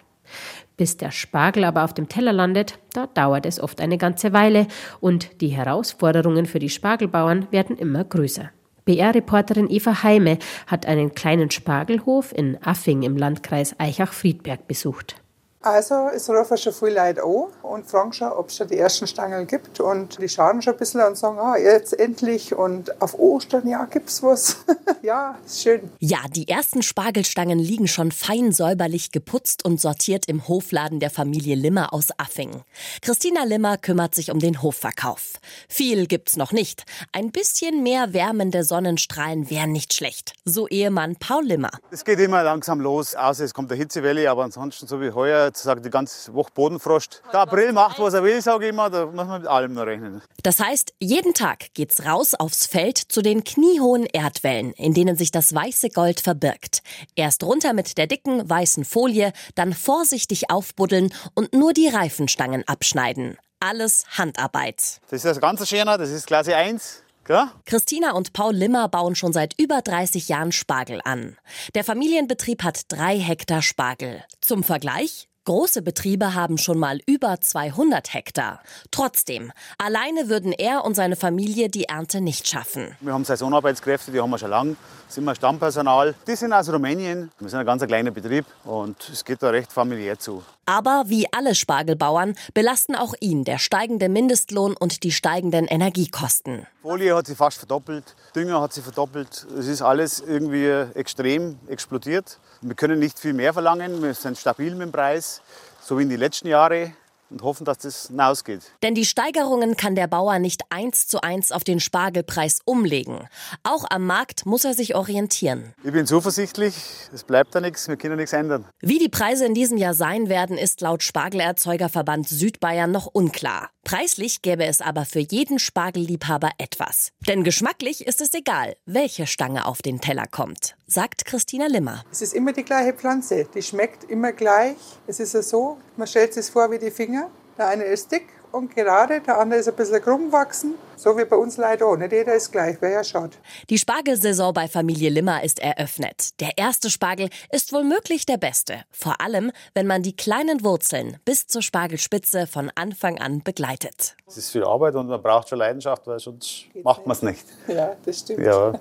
Bis 0.78 0.98
der 0.98 1.12
Spargel 1.12 1.64
aber 1.64 1.84
auf 1.84 1.94
dem 1.94 2.10
Teller 2.10 2.34
landet, 2.34 2.78
da 2.94 3.08
dauert 3.08 3.46
es 3.46 3.60
oft 3.60 3.80
eine 3.80 3.98
ganze 3.98 4.34
Weile 4.34 4.68
und 5.00 5.42
die 5.42 5.48
Herausforderungen 5.50 6.46
für 6.46 6.60
die 6.60 6.70
Spargelbauern 6.70 7.48
werden 7.52 7.78
immer 7.78 8.04
größer. 8.04 8.52
BR-Reporterin 8.86 9.70
Eva 9.70 10.04
Heime 10.04 10.38
hat 10.68 10.86
einen 10.86 11.14
kleinen 11.14 11.50
Spargelhof 11.52 12.32
in 12.32 12.58
Affing 12.64 13.02
im 13.04 13.18
Landkreis 13.18 13.76
Eichach-Friedberg 13.80 14.68
besucht. 14.68 15.16
Also 15.62 16.10
es 16.14 16.30
rufen 16.30 16.58
schon 16.58 16.74
viele 16.74 16.94
Leute 16.94 17.24
an 17.24 17.48
und 17.66 17.88
fragen 17.88 18.14
schon, 18.14 18.32
ob 18.32 18.50
es 18.50 18.58
schon 18.58 18.68
die 18.68 18.78
ersten 18.78 19.08
Stangen 19.08 19.48
gibt. 19.48 19.80
Und 19.80 20.22
die 20.22 20.30
schauen 20.30 20.62
schon 20.62 20.74
ein 20.74 20.80
bisschen 20.80 21.02
und 21.02 21.18
sagen, 21.18 21.40
ah, 21.40 21.58
jetzt 21.58 21.98
endlich 21.98 22.56
und 22.56 23.02
auf 23.02 23.18
Ostern, 23.18 23.68
ja, 23.68 23.86
gibt's 23.86 24.24
was. 24.24 24.58
ja, 25.02 25.38
ist 25.46 25.62
schön. 25.62 25.90
Ja, 26.00 26.20
die 26.30 26.48
ersten 26.48 26.82
Spargelstangen 26.82 27.60
liegen 27.60 27.88
schon 27.88 28.12
fein 28.12 28.52
säuberlich 28.52 29.12
geputzt 29.12 29.66
und 29.66 29.82
sortiert 29.82 30.28
im 30.28 30.48
Hofladen 30.48 31.00
der 31.00 31.10
Familie 31.10 31.56
Limmer 31.56 31.94
aus 31.94 32.08
Affing. 32.18 32.64
Christina 33.02 33.44
Limmer 33.44 33.78
kümmert 33.78 34.16
sich 34.16 34.32
um 34.32 34.40
den 34.40 34.62
Hofverkauf. 34.62 35.34
Viel 35.68 36.08
gibt's 36.08 36.38
noch 36.38 36.52
nicht. 36.52 36.84
Ein 37.12 37.32
bisschen 37.32 37.84
mehr 37.84 38.14
wärmende 38.14 38.64
Sonnenstrahlen 38.64 39.50
wären 39.50 39.72
nicht 39.72 39.94
schlecht. 39.94 40.34
So 40.46 40.68
Ehemann 40.68 41.16
Paul 41.18 41.46
Limmer. 41.46 41.72
Es 41.92 42.06
geht 42.06 42.20
immer 42.20 42.44
langsam 42.44 42.80
los, 42.80 43.16
außer 43.16 43.44
es 43.44 43.54
kommt 43.54 43.70
der 43.70 43.78
Hitzewelle, 43.78 44.30
aber 44.30 44.44
ansonsten 44.44 44.88
so 44.88 45.02
wie 45.02 45.12
heuer 45.12 45.52
sagt 45.54 45.86
die 45.86 45.90
ganze 45.90 46.34
Woche 46.34 46.52
Bodenfrost. 46.54 47.22
Der 47.32 47.40
April 47.56 47.72
macht, 47.72 48.00
was 48.00 48.14
er 48.14 48.22
will, 48.22 48.42
sage 48.42 48.66
ich 48.66 48.72
immer, 48.72 48.90
da 48.90 49.06
muss 49.06 49.28
man 49.28 49.42
mit 49.42 49.50
allem 49.50 49.74
noch 49.74 49.86
rechnen. 49.86 50.22
Das 50.44 50.60
heißt, 50.60 50.94
jeden 51.00 51.34
Tag 51.34 51.74
geht's 51.74 52.06
raus 52.06 52.34
aufs 52.34 52.66
Feld 52.66 52.98
zu 52.98 53.22
den 53.22 53.46
kniehohen 53.46 54.06
Erdwellen, 54.06 54.74
in 54.74 54.94
denen 54.94 55.16
sich 55.16 55.32
das 55.32 55.56
weiße 55.56 55.90
Gold 55.90 56.20
verbirgt. 56.20 56.82
Erst 57.16 57.46
runter 57.46 57.72
mit 57.72 57.98
der 57.98 58.08
dicken 58.08 58.50
weißen 58.50 58.84
Folie, 58.84 59.32
dann 59.56 59.74
vorsichtig 59.74 60.50
aufbuddeln 60.52 61.14
und 61.34 61.54
nur 61.54 61.72
die 61.72 61.88
Reifenstangen 61.88 62.68
abschneiden. 62.68 63.38
Alles 63.62 64.04
Handarbeit. 64.18 65.00
Das 65.10 65.20
ist 65.20 65.26
das 65.26 65.40
ganze 65.40 65.66
Schöne, 65.66 65.98
das 65.98 66.10
ist 66.10 66.28
Klasse 66.28 66.58
1. 66.58 67.04
Ja? 67.30 67.54
Christina 67.66 68.12
und 68.12 68.34
Paul 68.34 68.54
Limmer 68.54 68.90
bauen 68.90 69.16
schon 69.16 69.32
seit 69.32 69.58
über 69.58 69.82
30 69.82 70.28
Jahren 70.28 70.52
Spargel 70.52 71.00
an. 71.06 71.38
Der 71.74 71.86
Familienbetrieb 71.86 72.64
hat 72.64 72.82
drei 72.90 73.18
Hektar 73.18 73.62
Spargel. 73.62 74.24
Zum 74.42 74.64
Vergleich, 74.64 75.30
Große 75.46 75.84
Betriebe 75.84 76.34
haben 76.34 76.58
schon 76.58 76.80
mal 76.80 77.02
über 77.06 77.40
200 77.40 78.16
Hektar. 78.16 78.64
Trotzdem, 78.90 79.52
alleine 79.78 80.28
würden 80.28 80.52
er 80.52 80.84
und 80.84 80.96
seine 80.96 81.16
Familie 81.16 81.70
die 81.70 81.84
Ernte 81.84 82.20
nicht 82.20 82.48
schaffen. 82.48 82.98
Wir 83.00 83.14
haben 83.14 83.26
Saisonarbeitskräfte, 83.26 84.12
die 84.12 84.20
haben 84.20 84.32
wir 84.32 84.40
schon 84.40 84.50
lange. 84.50 84.76
Sind 85.08 85.24
wir 85.24 85.36
Stammpersonal. 85.36 86.16
Die 86.26 86.36
sind 86.36 86.52
aus 86.52 86.68
Rumänien. 86.68 87.30
Wir 87.38 87.50
sind 87.50 87.60
ein 87.60 87.66
ganz 87.68 87.86
kleiner 87.86 88.10
Betrieb 88.10 88.46
und 88.64 88.98
es 89.08 89.24
geht 89.24 89.44
da 89.44 89.52
recht 89.52 89.72
familiär 89.72 90.18
zu. 90.18 90.44
Aber 90.66 91.04
wie 91.06 91.32
alle 91.32 91.54
Spargelbauern 91.54 92.34
belasten 92.56 92.96
auch 92.96 93.14
ihn 93.20 93.44
der 93.44 93.60
steigende 93.60 94.10
Mindestlohn 94.10 94.76
und 94.76 95.04
die 95.04 95.12
steigenden 95.12 95.68
Energiekosten. 95.68 96.66
Folie 96.82 97.16
hat 97.16 97.28
sich 97.28 97.38
fast 97.38 97.60
verdoppelt, 97.60 98.16
Dünger 98.36 98.62
hat 98.62 98.74
sich 98.74 98.84
verdoppelt. 98.84 99.46
Es 99.58 99.68
ist 99.68 99.84
alles 99.84 100.22
irgendwie 100.22 100.70
extrem 100.96 101.60
explodiert. 101.68 102.40
Wir 102.62 102.76
können 102.76 102.98
nicht 102.98 103.20
viel 103.20 103.34
mehr 103.34 103.54
verlangen, 103.54 104.02
wir 104.02 104.16
sind 104.16 104.40
stabil 104.40 104.72
mit 104.74 104.88
dem 104.88 104.92
Preis, 104.92 105.35
so 105.82 105.98
wie 105.98 106.04
in 106.04 106.10
den 106.10 106.20
letzten 106.20 106.48
Jahren 106.48 106.96
und 107.30 107.42
hoffen, 107.42 107.66
dass 107.66 107.80
das 107.80 108.08
hinausgeht. 108.08 108.62
Denn 108.84 108.96
die 108.96 109.06
Steigerungen 109.06 109.78
kann 109.78 109.96
der 109.96 110.08
Bauer 110.08 110.40
nicht 110.40 110.64
eins 110.70 111.08
zu 111.08 111.22
eins 111.22 111.52
auf 111.52 111.64
den 111.64 111.80
Spargelpreis 111.80 112.60
umlegen. 112.66 113.28
Auch 113.64 113.86
am 113.90 114.06
Markt 114.06 114.46
muss 114.46 114.66
er 114.66 114.74
sich 114.74 114.96
orientieren. 114.96 115.74
Ich 115.84 115.92
bin 115.92 116.06
zuversichtlich, 116.06 116.76
es 117.14 117.24
bleibt 117.24 117.56
da 117.56 117.62
nichts, 117.62 117.88
wir 117.88 117.98
können 117.98 118.18
nichts 118.18 118.34
ändern. 118.34 118.66
Wie 118.82 119.00
die 119.00 119.10
Preise 119.10 119.46
in 119.46 119.54
diesem 119.54 119.78
Jahr 119.78 119.94
sein 119.94 120.30
werden, 120.30 120.58
ist 120.58 120.82
laut 120.82 121.04
Spargelerzeugerverband 121.04 122.28
Südbayern 122.28 122.92
noch 122.92 123.08
unklar. 123.08 123.70
Preislich 123.86 124.42
gäbe 124.42 124.66
es 124.66 124.82
aber 124.82 125.06
für 125.06 125.20
jeden 125.20 125.60
Spargelliebhaber 125.60 126.50
etwas. 126.58 127.10
Denn 127.28 127.44
geschmacklich 127.44 128.08
ist 128.08 128.20
es 128.20 128.34
egal, 128.34 128.76
welche 128.88 129.28
Stange 129.28 129.68
auf 129.68 129.84
den 129.84 130.02
Teller 130.02 130.26
kommt, 130.26 130.76
sagt 130.88 131.26
Christina 131.26 131.68
Limmer. 131.68 132.04
Es 132.12 132.24
ist 132.24 132.34
immer 132.34 132.52
die 132.52 132.64
gleiche 132.64 132.94
Pflanze, 132.94 133.48
die 133.54 133.62
schmeckt 133.62 134.04
immer 134.06 134.32
gleich. 134.32 134.78
Es 135.06 135.20
ist 135.20 135.36
ja 135.36 135.44
so, 135.44 135.78
man 135.98 136.08
stellt 136.08 136.36
es 136.36 136.50
vor 136.50 136.72
wie 136.72 136.80
die 136.80 136.90
Finger. 136.90 137.25
Der 137.58 137.68
eine 137.70 137.84
ist 137.86 138.12
dick 138.12 138.28
und 138.52 138.74
gerade, 138.74 139.22
der 139.22 139.38
andere 139.38 139.60
ist 139.60 139.68
ein 139.68 139.76
bisschen 139.76 140.02
krumm 140.02 140.28
gewachsen. 140.28 140.76
So 140.98 141.18
wie 141.18 141.26
bei 141.26 141.36
uns 141.36 141.58
leider 141.58 141.88
auch. 141.88 141.98
Nicht 141.98 142.12
jeder 142.12 142.36
ist 142.36 142.52
gleich, 142.52 142.82
wäre 142.82 142.94
ja 142.94 143.04
schade. 143.04 143.32
Die 143.70 143.78
Spargelsaison 143.78 144.54
bei 144.54 144.68
Familie 144.68 145.10
Limmer 145.10 145.44
ist 145.44 145.60
eröffnet. 145.60 146.40
Der 146.40 146.58
erste 146.58 146.90
Spargel 146.90 147.30
ist 147.52 147.74
womöglich 147.74 148.26
der 148.26 148.38
beste. 148.38 148.84
Vor 148.92 149.20
allem, 149.22 149.52
wenn 149.74 149.88
man 149.88 150.04
die 150.04 150.16
kleinen 150.16 150.64
Wurzeln 150.64 151.18
bis 151.26 151.48
zur 151.48 151.62
Spargelspitze 151.62 152.48
von 152.48 152.72
Anfang 152.76 153.20
an 153.20 153.42
begleitet. 153.44 154.16
Es 154.26 154.38
ist 154.38 154.52
viel 154.52 154.64
Arbeit 154.64 154.96
und 154.96 155.08
man 155.08 155.22
braucht 155.22 155.50
schon 155.50 155.60
Leidenschaft, 155.60 156.08
weil 156.08 156.20
sonst 156.20 156.66
Geht 156.74 156.84
macht 156.84 157.06
man 157.06 157.16
es 157.16 157.22
nicht. 157.22 157.46
Ja, 157.68 157.96
das 158.06 158.20
stimmt. 158.20 158.46
Ja. 158.46 158.80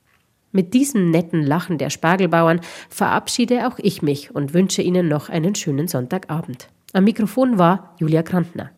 Mit 0.52 0.72
diesem 0.72 1.10
netten 1.10 1.42
Lachen 1.42 1.78
der 1.78 1.90
Spargelbauern 1.90 2.60
verabschiede 2.88 3.66
auch 3.66 3.78
ich 3.78 4.02
mich 4.02 4.34
und 4.34 4.54
wünsche 4.54 4.82
Ihnen 4.82 5.08
noch 5.08 5.28
einen 5.28 5.54
schönen 5.54 5.86
Sonntagabend. 5.86 6.68
Am 6.92 7.04
Mikrofon 7.04 7.58
war 7.58 7.94
Julia 7.98 8.22
Krantner. 8.22 8.70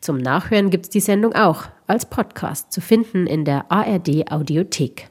Zum 0.00 0.18
Nachhören 0.18 0.70
gibt 0.70 0.86
es 0.86 0.90
die 0.90 1.00
Sendung 1.00 1.34
auch 1.34 1.64
als 1.86 2.06
Podcast 2.06 2.72
zu 2.72 2.80
finden 2.80 3.26
in 3.26 3.44
der 3.44 3.70
ARD 3.70 4.30
Audiothek. 4.30 5.10